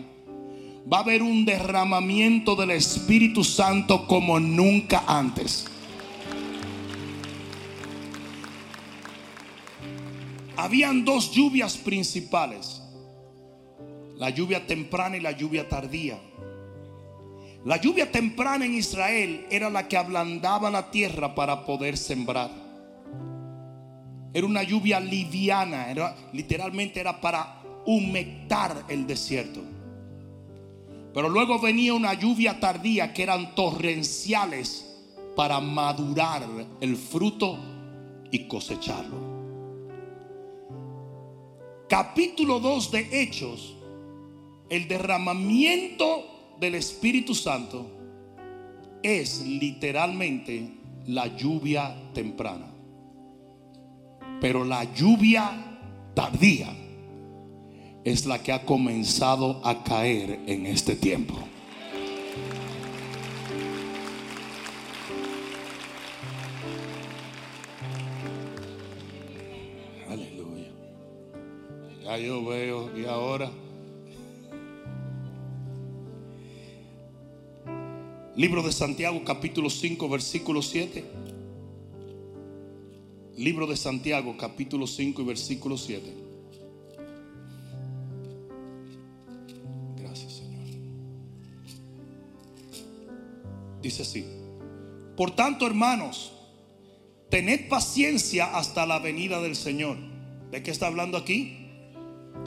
va 0.91 0.99
a 0.99 1.01
haber 1.01 1.21
un 1.21 1.45
derramamiento 1.45 2.55
del 2.55 2.71
Espíritu 2.71 3.43
Santo 3.43 4.07
como 4.07 4.39
nunca 4.39 5.03
antes. 5.09 5.67
Habían 10.59 11.05
dos 11.05 11.31
lluvias 11.31 11.77
principales. 11.77 12.83
La 14.17 14.29
lluvia 14.31 14.67
temprana 14.67 15.17
y 15.17 15.21
la 15.21 15.31
lluvia 15.31 15.69
tardía. 15.69 16.19
La 17.65 17.77
lluvia 17.77 18.11
temprana 18.11 18.67
en 18.67 18.75
Israel 18.75 19.47
era 19.53 19.71
la 19.71 19.87
que 19.87 19.97
ablandaba 19.97 20.69
la 20.69 20.91
tierra 20.91 21.37
para 21.37 21.65
poder 21.65 21.97
sembrar. 21.97 22.51
Era 24.35 24.47
una 24.49 24.65
lluvia 24.65 24.99
liviana, 24.99 25.93
era, 25.93 26.17
literalmente 26.33 26.99
era 26.99 27.21
para 27.21 27.63
humectar 27.87 28.85
el 28.89 29.07
desierto. 29.07 29.61
Pero 31.15 31.29
luego 31.29 31.61
venía 31.61 31.95
una 31.95 32.15
lluvia 32.15 32.59
tardía 32.59 33.13
que 33.13 33.23
eran 33.23 33.55
torrenciales 33.55 34.93
para 35.37 35.61
madurar 35.61 36.43
el 36.81 36.97
fruto 36.97 37.57
y 38.33 38.49
cosecharlo 38.49 39.28
capítulo 41.89 42.61
2 42.61 42.91
de 42.91 43.23
Hechos, 43.23 43.75
el 44.69 44.87
derramamiento 44.87 46.55
del 46.61 46.75
Espíritu 46.75 47.35
Santo 47.35 47.87
es 49.03 49.41
literalmente 49.47 50.75
la 51.07 51.35
lluvia 51.37 51.97
temprana. 52.13 52.67
Pero 54.41 54.65
la 54.65 54.85
lluvia 54.93 55.79
tardía 56.15 56.69
es 58.05 58.27
la 58.27 58.43
que 58.43 58.53
ha 58.53 58.65
comenzado 58.65 59.61
a 59.65 59.83
caer 59.83 60.41
en 60.47 60.67
este 60.67 60.95
tiempo. 60.95 61.35
Yo 72.19 72.45
veo, 72.45 72.97
y 72.99 73.05
ahora. 73.05 73.51
Libro 78.37 78.63
de 78.63 78.73
Santiago, 78.73 79.23
capítulo 79.25 79.71
5, 79.71 80.09
versículo 80.09 80.63
7. 80.63 81.05
Libro 83.37 83.67
de 83.67 83.77
Santiago, 83.77 84.37
capítulo 84.37 84.87
5 84.87 85.23
y 85.23 85.25
versículo 85.25 85.77
7. 85.77 86.13
Gracias, 90.01 90.33
Señor. 90.33 90.67
Dice 93.81 94.03
así. 94.03 94.25
Por 95.17 95.33
tanto, 95.33 95.67
hermanos, 95.67 96.33
tened 97.29 97.69
paciencia 97.69 98.57
hasta 98.57 98.87
la 98.87 98.99
venida 98.99 99.41
del 99.41 99.55
Señor. 99.55 99.97
¿De 100.51 100.63
qué 100.63 100.71
está 100.71 100.89
hablando 100.89 101.17
aquí? 101.17 101.68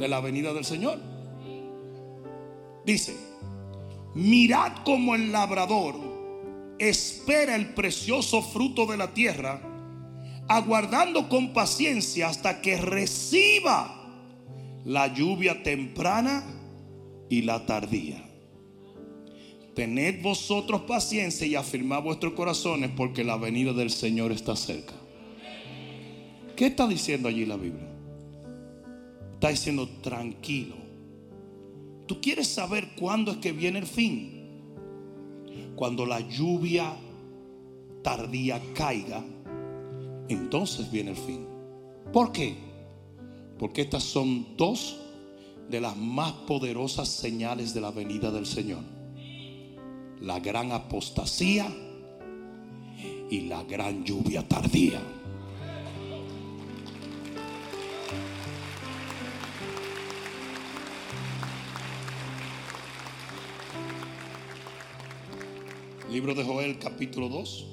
De 0.01 0.07
la 0.07 0.19
venida 0.19 0.51
del 0.51 0.65
Señor. 0.65 0.97
Dice, 2.83 3.15
mirad 4.15 4.77
como 4.83 5.13
el 5.13 5.31
labrador 5.31 5.95
espera 6.79 7.55
el 7.55 7.75
precioso 7.75 8.41
fruto 8.41 8.87
de 8.87 8.97
la 8.97 9.13
tierra, 9.13 9.61
aguardando 10.47 11.29
con 11.29 11.53
paciencia 11.53 12.29
hasta 12.29 12.61
que 12.61 12.77
reciba 12.77 13.95
la 14.85 15.13
lluvia 15.13 15.61
temprana 15.61 16.45
y 17.29 17.43
la 17.43 17.67
tardía. 17.67 18.23
Tened 19.75 20.23
vosotros 20.23 20.81
paciencia 20.81 21.45
y 21.45 21.53
afirmad 21.53 22.01
vuestros 22.01 22.33
corazones 22.33 22.89
porque 22.97 23.23
la 23.23 23.37
venida 23.37 23.71
del 23.71 23.91
Señor 23.91 24.31
está 24.31 24.55
cerca. 24.55 24.93
¿Qué 26.55 26.65
está 26.65 26.87
diciendo 26.87 27.29
allí 27.29 27.45
la 27.45 27.57
Biblia? 27.57 27.90
Está 29.41 29.49
diciendo 29.49 29.89
tranquilo. 30.03 30.75
¿Tú 32.05 32.21
quieres 32.21 32.47
saber 32.47 32.89
cuándo 32.95 33.31
es 33.31 33.37
que 33.37 33.51
viene 33.51 33.79
el 33.79 33.87
fin? 33.87 34.45
Cuando 35.75 36.05
la 36.05 36.19
lluvia 36.19 36.93
tardía 38.03 38.61
caiga, 38.75 39.25
entonces 40.29 40.91
viene 40.91 41.09
el 41.09 41.17
fin. 41.17 41.47
¿Por 42.13 42.31
qué? 42.31 42.53
Porque 43.57 43.81
estas 43.81 44.03
son 44.03 44.55
dos 44.57 44.99
de 45.67 45.81
las 45.81 45.97
más 45.97 46.33
poderosas 46.45 47.07
señales 47.07 47.73
de 47.73 47.81
la 47.81 47.89
venida 47.89 48.29
del 48.29 48.45
Señor 48.45 48.83
la 50.21 50.39
gran 50.39 50.71
apostasía 50.71 51.67
y 53.29 53.41
la 53.41 53.63
gran 53.63 54.03
lluvia 54.03 54.47
tardía. 54.47 55.01
Libro 66.11 66.35
de 66.35 66.43
Joel 66.43 66.77
capítulo 66.77 67.29
2 67.29 67.67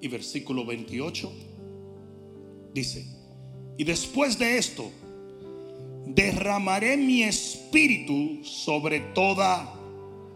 y 0.00 0.08
versículo 0.08 0.66
28 0.66 1.32
dice, 2.74 3.06
y 3.78 3.84
después 3.84 4.36
de 4.36 4.58
esto, 4.58 4.90
derramaré 6.06 6.96
mi 6.96 7.22
espíritu 7.22 8.44
sobre 8.44 8.98
toda 9.14 9.72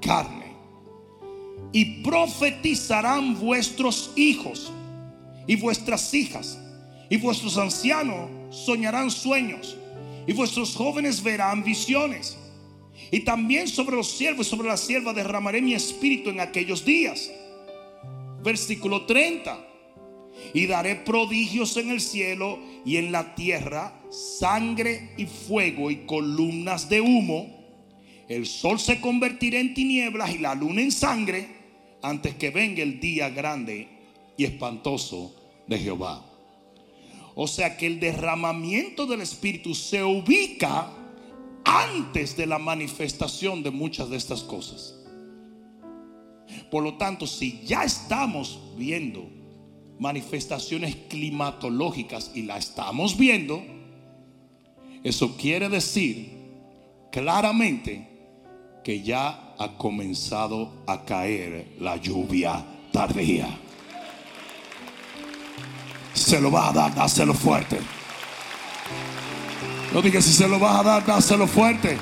carne. 0.01 0.55
Y 1.73 2.03
profetizarán 2.03 3.41
vuestros 3.41 4.13
hijos 4.15 4.73
y 5.49 5.57
vuestras 5.57 6.15
hijas. 6.15 6.61
Y 7.11 7.17
vuestros 7.17 7.59
ancianos 7.59 8.31
soñarán 8.51 9.11
sueños. 9.11 9.77
Y 10.29 10.33
vuestros 10.33 10.77
jóvenes 10.77 11.21
verán 11.23 11.65
visiones. 11.65 12.39
Y 13.11 13.21
también 13.21 13.69
sobre 13.69 13.97
los 13.97 14.11
siervos 14.11 14.47
y 14.47 14.51
sobre 14.51 14.69
la 14.69 14.77
sierva 14.77 15.13
derramaré 15.13 15.63
mi 15.63 15.75
espíritu 15.75 16.31
en 16.31 16.41
aquellos 16.41 16.85
días. 16.85 17.31
Versículo 18.43 19.07
30 19.07 19.69
y 20.55 20.67
daré 20.67 20.97
prodigios 20.97 21.77
en 21.77 21.91
el 21.91 22.01
cielo 22.01 22.59
y 22.85 22.97
en 22.97 23.13
la 23.13 23.35
tierra, 23.35 24.01
sangre 24.11 25.11
y 25.17 25.27
fuego 25.27 25.91
y 25.91 26.07
columnas 26.07 26.89
de 26.89 27.01
humo. 27.01 27.57
El 28.29 28.47
sol 28.47 28.79
se 28.79 29.01
convertirá 29.01 29.59
en 29.59 29.75
tinieblas 29.75 30.35
y 30.35 30.39
la 30.39 30.55
luna 30.55 30.83
en 30.83 30.93
sangre 30.93 31.49
antes 32.03 32.35
que 32.35 32.51
venga 32.51 32.83
el 32.83 33.01
día 33.01 33.31
grande 33.31 33.89
y 34.37 34.45
espantoso 34.45 35.35
de 35.67 35.79
Jehová. 35.79 36.25
O 37.35 37.47
sea 37.47 37.77
que 37.77 37.87
el 37.87 38.01
derramamiento 38.01 39.07
del 39.07 39.21
Espíritu 39.21 39.75
se 39.75 40.03
ubica 40.03 40.93
antes 41.69 42.35
de 42.37 42.47
la 42.47 42.59
manifestación 42.59 43.63
de 43.63 43.71
muchas 43.71 44.09
de 44.09 44.17
estas 44.17 44.43
cosas. 44.43 44.95
Por 46.71 46.83
lo 46.83 46.95
tanto, 46.95 47.27
si 47.27 47.61
ya 47.67 47.85
estamos 47.85 48.59
viendo 48.77 49.29
manifestaciones 49.99 50.97
climatológicas 51.09 52.31
y 52.35 52.43
la 52.43 52.57
estamos 52.57 53.19
viendo, 53.19 53.63
eso 55.05 55.37
quiere 55.37 55.69
decir 55.69 56.33
claramente 57.13 58.09
que 58.83 59.03
ya 59.03 59.55
ha 59.59 59.77
comenzado 59.77 60.73
a 60.87 61.05
caer 61.05 61.77
la 61.81 61.97
lluvia 61.97 62.65
tardía. 62.93 63.49
Se 66.15 66.41
lo 66.41 66.51
va 66.51 66.71
a 66.71 66.73
dar, 66.73 66.95
dáselo 66.95 67.35
fuerte. 67.35 67.98
No 69.93 70.03
digas 70.03 70.25
si 70.25 70.33
se 70.33 70.47
lo 70.47 70.59
vas 70.59 70.81
a 70.81 70.83
dar, 70.83 71.07
dáselo 71.07 71.47
fuerte. 71.47 71.97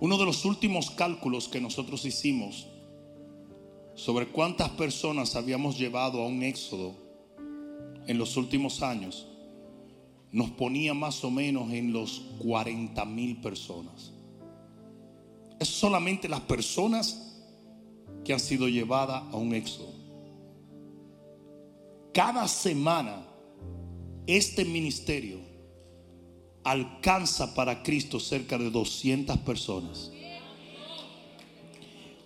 Uno 0.00 0.18
de 0.18 0.24
los 0.24 0.44
últimos 0.44 0.90
cálculos 0.90 1.48
que 1.48 1.60
nosotros 1.60 2.04
hicimos 2.04 2.66
sobre 3.94 4.26
cuántas 4.26 4.70
personas 4.70 5.36
habíamos 5.36 5.78
llevado 5.78 6.20
a 6.22 6.26
un 6.26 6.42
éxodo 6.42 6.96
en 8.08 8.18
los 8.18 8.36
últimos 8.36 8.82
años 8.82 9.28
nos 10.32 10.50
ponía 10.50 10.92
más 10.92 11.22
o 11.22 11.30
menos 11.30 11.70
en 11.72 11.92
los 11.92 12.22
40 12.38 13.04
mil 13.04 13.40
personas. 13.40 14.12
Es 15.60 15.68
solamente 15.68 16.28
las 16.28 16.40
personas 16.40 17.31
han 18.32 18.40
sido 18.40 18.68
llevadas 18.68 19.22
a 19.32 19.36
un 19.36 19.54
éxodo. 19.54 19.92
Cada 22.12 22.46
semana 22.48 23.26
este 24.26 24.64
ministerio 24.64 25.40
alcanza 26.64 27.54
para 27.54 27.82
Cristo 27.82 28.20
cerca 28.20 28.58
de 28.58 28.70
200 28.70 29.38
personas. 29.38 30.12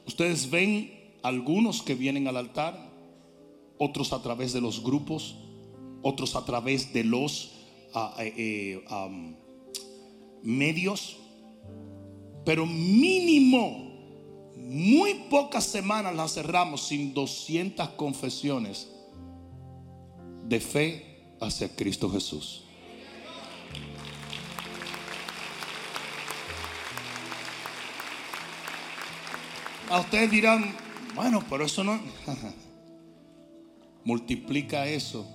Ustedes 0.07 0.51
ven 0.51 0.93
algunos 1.23 1.83
que 1.83 1.95
vienen 1.95 2.29
al 2.29 2.37
altar, 2.37 2.91
otros 3.79 4.13
a 4.13 4.23
través 4.23 4.53
de 4.53 4.61
los 4.61 4.83
grupos, 4.83 5.37
otros 6.03 6.37
a 6.37 6.45
través 6.45 6.93
de 6.93 7.05
los 7.05 7.53
ah, 7.95 8.15
eh, 8.21 8.85
eh, 8.89 9.37
medios, 10.43 11.17
pero 12.45 12.65
mínimo, 12.67 13.86
muy 14.57 15.15
pocas 15.31 15.65
semanas 15.65 16.15
las 16.15 16.35
cerramos 16.35 16.87
sin 16.89 17.13
200 17.13 17.91
confesiones 17.91 18.89
de 20.45 20.61
fe 20.61 21.37
hacia 21.41 21.69
Cristo 21.69 22.11
Jesús. 22.11 22.63
A 29.89 30.01
ustedes 30.01 30.31
dirán, 30.31 30.75
bueno, 31.15 31.45
pero 31.49 31.65
eso 31.65 31.85
no... 31.85 32.01
Multiplica 34.05 34.87
eso 34.87 35.27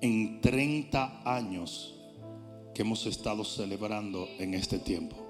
en 0.00 0.40
30 0.40 1.22
años 1.24 1.94
que 2.74 2.82
hemos 2.82 3.04
estado 3.06 3.44
celebrando 3.44 4.26
en 4.38 4.54
este 4.54 4.78
tiempo. 4.78 5.27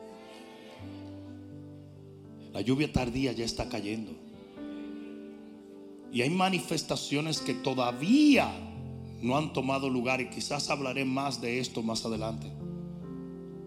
La 2.58 2.62
lluvia 2.62 2.92
tardía 2.92 3.30
ya 3.30 3.44
está 3.44 3.68
cayendo. 3.68 4.10
Y 6.12 6.22
hay 6.22 6.30
manifestaciones 6.30 7.40
que 7.40 7.54
todavía 7.54 8.52
no 9.22 9.36
han 9.36 9.52
tomado 9.52 9.88
lugar 9.88 10.20
y 10.20 10.28
quizás 10.28 10.68
hablaré 10.68 11.04
más 11.04 11.40
de 11.40 11.60
esto 11.60 11.84
más 11.84 12.04
adelante. 12.04 12.48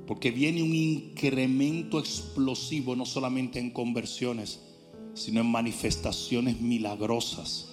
Porque 0.05 0.29
viene 0.29 0.61
un 0.61 0.75
incremento 0.75 1.99
explosivo 1.99 2.93
no 2.97 3.05
solamente 3.05 3.59
en 3.59 3.69
conversiones, 3.69 4.59
sino 5.13 5.39
en 5.39 5.47
manifestaciones 5.47 6.59
milagrosas 6.59 7.69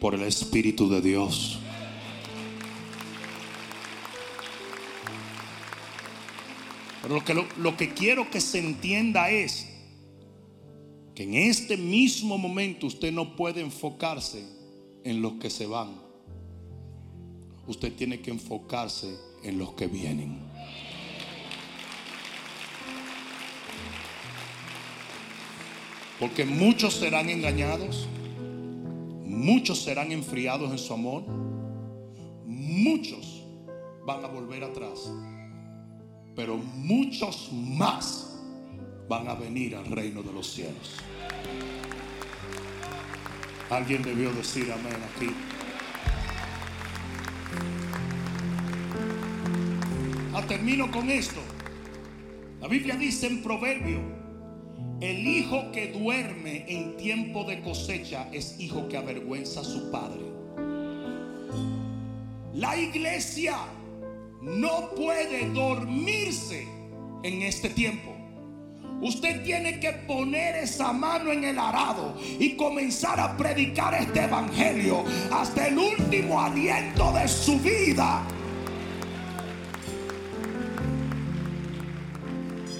por 0.00 0.14
el 0.14 0.20
Espíritu 0.20 0.86
de 0.90 1.00
Dios. 1.00 1.60
Pero 7.00 7.14
lo 7.14 7.24
que, 7.24 7.32
lo, 7.32 7.46
lo 7.56 7.74
que 7.74 7.94
quiero 7.94 8.30
que 8.30 8.42
se 8.42 8.58
entienda 8.58 9.30
es 9.30 9.71
que 11.14 11.24
en 11.24 11.34
este 11.34 11.76
mismo 11.76 12.38
momento 12.38 12.86
usted 12.86 13.12
no 13.12 13.36
puede 13.36 13.60
enfocarse 13.60 14.44
en 15.04 15.20
los 15.20 15.34
que 15.34 15.50
se 15.50 15.66
van. 15.66 16.00
Usted 17.66 17.92
tiene 17.94 18.20
que 18.20 18.30
enfocarse 18.30 19.14
en 19.42 19.58
los 19.58 19.72
que 19.74 19.86
vienen. 19.86 20.38
Porque 26.18 26.44
muchos 26.44 26.94
serán 26.94 27.28
engañados, 27.28 28.06
muchos 29.24 29.82
serán 29.82 30.12
enfriados 30.12 30.70
en 30.70 30.78
su 30.78 30.94
amor, 30.94 31.24
muchos 32.46 33.42
van 34.06 34.24
a 34.24 34.28
volver 34.28 34.62
atrás, 34.62 35.12
pero 36.36 36.56
muchos 36.56 37.50
más 37.52 38.31
van 39.08 39.28
a 39.28 39.34
venir 39.34 39.76
al 39.76 39.86
reino 39.86 40.22
de 40.22 40.32
los 40.32 40.46
cielos. 40.46 40.96
Alguien 43.70 44.02
debió 44.02 44.32
decir 44.32 44.70
amén 44.70 44.98
aquí. 45.14 45.30
Ah, 50.34 50.42
termino 50.46 50.90
con 50.90 51.10
esto. 51.10 51.40
La 52.60 52.68
Biblia 52.68 52.96
dice 52.96 53.26
en 53.26 53.42
Proverbio, 53.42 54.00
el 55.00 55.26
hijo 55.26 55.72
que 55.72 55.92
duerme 55.92 56.64
en 56.68 56.96
tiempo 56.96 57.44
de 57.44 57.60
cosecha 57.60 58.28
es 58.32 58.60
hijo 58.60 58.88
que 58.88 58.96
avergüenza 58.96 59.60
a 59.60 59.64
su 59.64 59.90
padre. 59.90 60.22
La 62.54 62.76
iglesia 62.76 63.56
no 64.42 64.90
puede 64.94 65.50
dormirse 65.50 66.66
en 67.22 67.42
este 67.42 67.68
tiempo. 67.70 68.11
Usted 69.02 69.42
tiene 69.42 69.80
que 69.80 69.90
poner 69.92 70.54
esa 70.54 70.92
mano 70.92 71.32
en 71.32 71.42
el 71.42 71.58
arado 71.58 72.14
y 72.38 72.54
comenzar 72.54 73.18
a 73.18 73.36
predicar 73.36 73.94
este 73.94 74.22
evangelio 74.22 75.04
hasta 75.32 75.66
el 75.66 75.76
último 75.76 76.40
aliento 76.40 77.12
de 77.12 77.26
su 77.26 77.58
vida. 77.58 78.22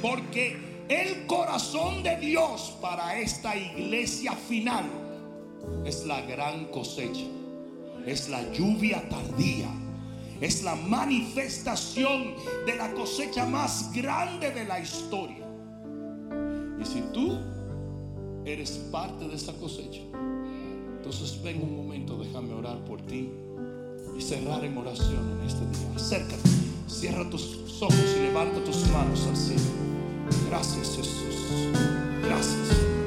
Porque 0.01 0.85
el 0.89 1.27
corazón 1.27 2.05
de 2.05 2.16
Dios 2.18 2.79
para 2.81 3.18
esta 3.18 3.57
iglesia 3.57 4.35
final 4.35 4.85
es 5.85 6.07
la 6.07 6.20
gran 6.20 6.66
cosecha, 6.66 7.27
es 8.07 8.29
la 8.29 8.49
lluvia 8.53 9.09
tardía, 9.09 9.70
es 10.41 10.62
la 10.62 10.77
manifestación 10.77 12.37
de 12.64 12.77
la 12.77 12.93
cosecha 12.93 13.45
más 13.45 13.93
grande 13.93 14.53
de 14.53 14.64
la 14.64 14.79
historia. 14.79 15.41
Y 16.83 16.85
si 16.85 17.01
tú 17.12 17.39
eres 18.45 18.72
parte 18.91 19.28
de 19.28 19.37
esa 19.37 19.53
cosecha, 19.53 20.01
entonces 20.97 21.41
ven 21.41 21.62
un 21.62 21.76
momento, 21.76 22.18
déjame 22.18 22.55
orar 22.55 22.85
por 22.85 23.01
ti 23.03 23.30
y 24.18 24.20
cerrar 24.20 24.64
en 24.64 24.76
oración 24.76 25.39
en 25.39 25.47
este 25.47 25.64
día. 25.66 25.95
Acércate, 25.95 26.49
cierra 26.89 27.30
tus 27.30 27.80
ojos 27.80 28.16
y 28.18 28.22
levanta 28.22 28.64
tus 28.64 28.89
manos 28.89 29.24
al 29.28 29.37
cielo. 29.37 29.62
Gracias 30.49 30.97
Jesús. 30.97 31.70
Gracias. 32.24 33.01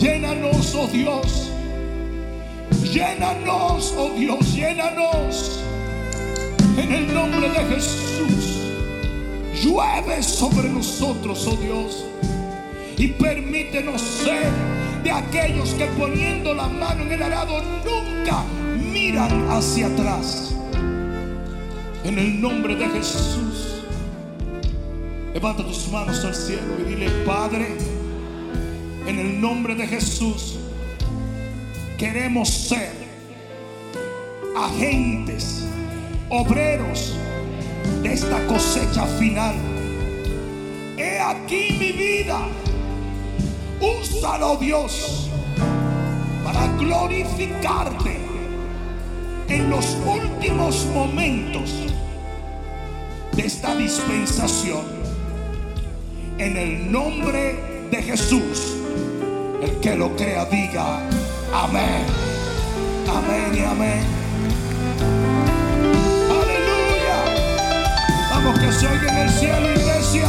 Llénanos, 0.00 0.74
oh 0.74 0.86
Dios. 0.88 1.50
Llénanos, 2.92 3.94
oh 3.96 4.10
Dios, 4.16 4.54
llénanos. 4.54 5.60
En 6.76 6.92
el 6.92 7.14
nombre 7.14 7.48
de 7.48 7.64
Jesús. 7.74 8.60
Llueve 9.62 10.22
sobre 10.22 10.68
nosotros, 10.68 11.46
oh 11.46 11.56
Dios. 11.56 12.04
Y 12.96 13.08
permítenos 13.08 14.00
ser 14.00 14.50
de 15.02 15.10
aquellos 15.10 15.70
que 15.74 15.86
poniendo 15.98 16.54
la 16.54 16.68
mano 16.68 17.02
en 17.02 17.12
el 17.12 17.22
arado 17.22 17.60
nunca 17.84 18.42
miran 18.92 19.48
hacia 19.50 19.86
atrás. 19.86 20.54
En 22.04 22.18
el 22.18 22.40
nombre 22.40 22.74
de 22.74 22.88
Jesús. 22.88 23.82
Levanta 25.32 25.64
tus 25.64 25.88
manos 25.88 26.24
al 26.24 26.34
cielo 26.34 26.78
y 26.80 26.90
dile, 26.90 27.10
Padre, 27.26 27.76
en 29.06 29.18
el 29.18 29.40
nombre 29.40 29.74
de 29.74 29.86
Jesús, 29.86 30.58
queremos 31.98 32.48
ser 32.48 32.92
agentes, 34.56 35.64
obreros 36.28 37.14
de 38.02 38.12
esta 38.12 38.46
cosecha 38.46 39.06
final. 39.18 39.54
He 40.96 41.18
aquí 41.20 41.76
mi 41.78 41.92
vida. 41.92 42.38
Úsalo, 43.80 44.56
Dios, 44.56 45.28
para 46.42 46.66
glorificarte 46.78 48.18
en 49.48 49.68
los 49.68 49.96
últimos 50.06 50.86
momentos 50.94 51.70
de 53.36 53.46
esta 53.46 53.74
dispensación. 53.74 55.04
En 56.38 56.56
el 56.56 56.90
nombre 56.90 57.88
de 57.90 58.02
Jesús, 58.02 58.83
el 59.64 59.80
que 59.80 59.96
lo 59.96 60.14
crea 60.14 60.44
diga 60.44 60.98
amén. 61.52 62.04
Amén 63.08 63.54
y 63.54 63.64
amén. 63.64 64.04
Aleluya. 66.40 67.18
Vamos 68.30 68.58
que 68.58 68.72
se 68.72 68.86
en 68.86 69.16
el 69.16 69.30
cielo, 69.30 69.70
iglesia. 69.72 70.28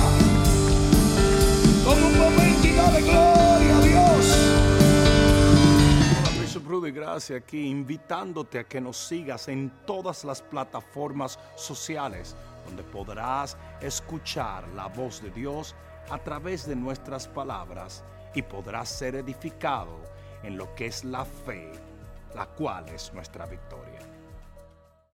Toma 1.83 2.07
un 2.07 2.17
momento 2.17 2.67
y 2.67 2.73
dale 2.75 3.01
gloria 3.01 3.77
a 3.77 3.81
Dios. 3.81 4.25
Hola, 6.21 6.41
Bishop 6.41 6.67
Rudy 6.67 6.91
Gracia 6.91 7.37
aquí 7.37 7.67
invitándote 7.67 8.59
a 8.59 8.63
que 8.63 8.79
nos 8.79 8.97
sigas 8.97 9.47
en 9.49 9.71
todas 9.85 10.23
las 10.23 10.41
plataformas 10.41 11.39
sociales 11.55 12.35
donde 12.65 12.83
podrás 12.83 13.57
escuchar 13.81 14.67
la 14.69 14.87
voz 14.87 15.21
de 15.21 15.29
Dios 15.31 15.75
a 16.09 16.17
través 16.19 16.65
de 16.65 16.75
nuestras 16.75 17.27
palabras 17.27 18.03
y 18.35 18.41
podrás 18.41 18.89
ser 18.89 19.15
edificado 19.15 20.01
en 20.43 20.57
lo 20.57 20.75
que 20.75 20.87
es 20.87 21.03
la 21.03 21.25
fe, 21.25 21.71
la 22.35 22.45
cual 22.45 22.87
es 22.89 23.11
nuestra 23.13 23.45
victoria. 23.45 23.84